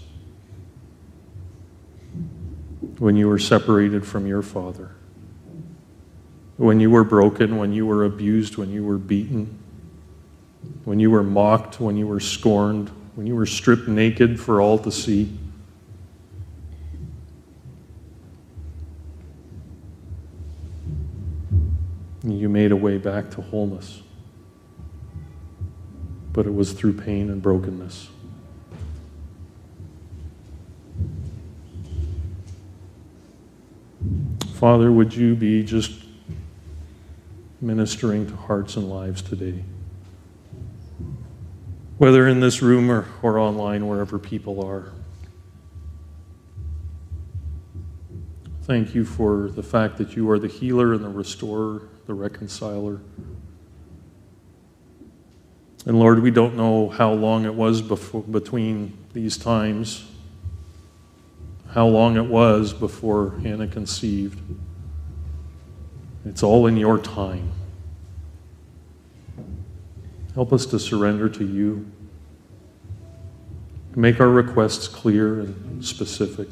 When 2.98 3.14
you 3.14 3.28
were 3.28 3.38
separated 3.38 4.06
from 4.06 4.26
your 4.26 4.42
Father, 4.42 4.92
when 6.56 6.80
you 6.80 6.90
were 6.90 7.04
broken, 7.04 7.58
when 7.58 7.72
you 7.74 7.86
were 7.86 8.04
abused, 8.04 8.56
when 8.56 8.70
you 8.70 8.82
were 8.82 8.96
beaten, 8.96 9.58
when 10.84 10.98
you 10.98 11.10
were 11.10 11.22
mocked, 11.22 11.78
when 11.78 11.96
you 11.96 12.06
were 12.06 12.20
scorned, 12.20 12.88
when 13.14 13.26
you 13.26 13.36
were 13.36 13.46
stripped 13.46 13.86
naked 13.86 14.40
for 14.40 14.62
all 14.62 14.78
to 14.78 14.90
see. 14.90 15.38
You 22.24 22.48
made 22.48 22.72
a 22.72 22.76
way 22.76 22.96
back 22.96 23.30
to 23.32 23.42
wholeness, 23.42 24.02
but 26.38 26.46
it 26.46 26.54
was 26.54 26.72
through 26.72 26.92
pain 26.92 27.30
and 27.30 27.42
brokenness. 27.42 28.10
Father, 34.52 34.92
would 34.92 35.12
you 35.12 35.34
be 35.34 35.64
just 35.64 35.90
ministering 37.60 38.24
to 38.24 38.36
hearts 38.36 38.76
and 38.76 38.88
lives 38.88 39.20
today? 39.20 39.64
Whether 41.96 42.28
in 42.28 42.38
this 42.38 42.62
room 42.62 42.88
or, 42.88 43.08
or 43.20 43.36
online, 43.36 43.88
wherever 43.88 44.16
people 44.16 44.64
are. 44.64 44.92
Thank 48.62 48.94
you 48.94 49.04
for 49.04 49.50
the 49.50 49.64
fact 49.64 49.98
that 49.98 50.14
you 50.14 50.30
are 50.30 50.38
the 50.38 50.46
healer 50.46 50.92
and 50.92 51.02
the 51.02 51.08
restorer, 51.08 51.88
the 52.06 52.14
reconciler. 52.14 53.00
And 55.86 55.98
Lord, 55.98 56.20
we 56.20 56.30
don't 56.30 56.56
know 56.56 56.88
how 56.88 57.12
long 57.12 57.44
it 57.44 57.54
was 57.54 57.80
before, 57.80 58.22
between 58.22 58.96
these 59.12 59.36
times, 59.36 60.04
how 61.70 61.86
long 61.86 62.16
it 62.16 62.26
was 62.26 62.72
before 62.72 63.38
Hannah 63.42 63.68
conceived. 63.68 64.38
It's 66.24 66.42
all 66.42 66.66
in 66.66 66.76
your 66.76 66.98
time. 66.98 67.52
Help 70.34 70.52
us 70.52 70.66
to 70.66 70.78
surrender 70.78 71.28
to 71.28 71.44
you. 71.44 71.90
Make 73.96 74.20
our 74.20 74.28
requests 74.28 74.86
clear 74.86 75.40
and 75.40 75.84
specific. 75.84 76.48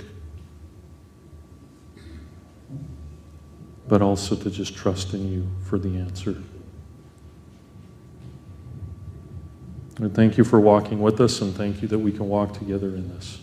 But 3.86 4.02
also 4.02 4.34
to 4.34 4.50
just 4.50 4.74
trust 4.74 5.14
in 5.14 5.30
you 5.30 5.48
for 5.64 5.78
the 5.78 5.98
answer. 5.98 6.42
And 9.98 10.14
thank 10.14 10.36
you 10.36 10.44
for 10.44 10.60
walking 10.60 11.00
with 11.00 11.20
us, 11.20 11.40
and 11.40 11.54
thank 11.54 11.80
you 11.80 11.88
that 11.88 11.98
we 11.98 12.12
can 12.12 12.28
walk 12.28 12.52
together 12.52 12.88
in 12.88 13.08
this. 13.08 13.40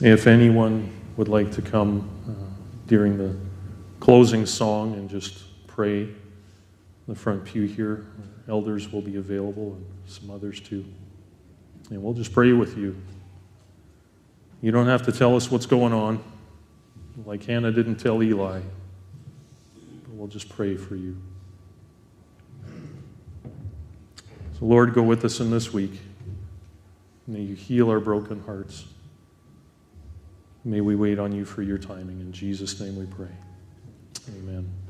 If 0.00 0.26
anyone 0.26 0.90
would 1.16 1.28
like 1.28 1.52
to 1.52 1.62
come 1.62 2.08
uh, 2.26 2.32
during 2.86 3.18
the 3.18 3.36
closing 4.00 4.46
song 4.46 4.94
and 4.94 5.08
just 5.08 5.66
pray, 5.66 6.08
the 7.06 7.14
front 7.14 7.44
pew 7.44 7.62
here, 7.62 8.06
elders 8.48 8.90
will 8.90 9.02
be 9.02 9.16
available 9.16 9.74
and 9.74 9.86
some 10.06 10.30
others 10.30 10.58
too. 10.58 10.84
And 11.90 12.02
we'll 12.02 12.14
just 12.14 12.32
pray 12.32 12.52
with 12.52 12.76
you. 12.76 12.96
You 14.62 14.72
don't 14.72 14.86
have 14.86 15.02
to 15.02 15.12
tell 15.12 15.36
us 15.36 15.50
what's 15.50 15.66
going 15.66 15.92
on, 15.92 16.22
like 17.26 17.44
Hannah 17.44 17.72
didn't 17.72 17.96
tell 17.96 18.22
Eli, 18.22 18.62
we'll 20.22 20.30
just 20.30 20.48
pray 20.48 20.76
for 20.76 20.94
you. 20.94 21.20
So, 24.56 24.66
Lord, 24.66 24.94
go 24.94 25.02
with 25.02 25.24
us 25.24 25.40
in 25.40 25.50
this 25.50 25.72
week. 25.72 25.98
May 27.26 27.40
you 27.40 27.56
heal 27.56 27.90
our 27.90 27.98
broken 27.98 28.40
hearts. 28.44 28.84
May 30.64 30.80
we 30.80 30.94
wait 30.94 31.18
on 31.18 31.32
you 31.32 31.44
for 31.44 31.62
your 31.62 31.76
timing. 31.76 32.20
In 32.20 32.32
Jesus' 32.32 32.78
name 32.78 32.94
we 32.94 33.06
pray. 33.06 33.34
Amen. 34.38 34.81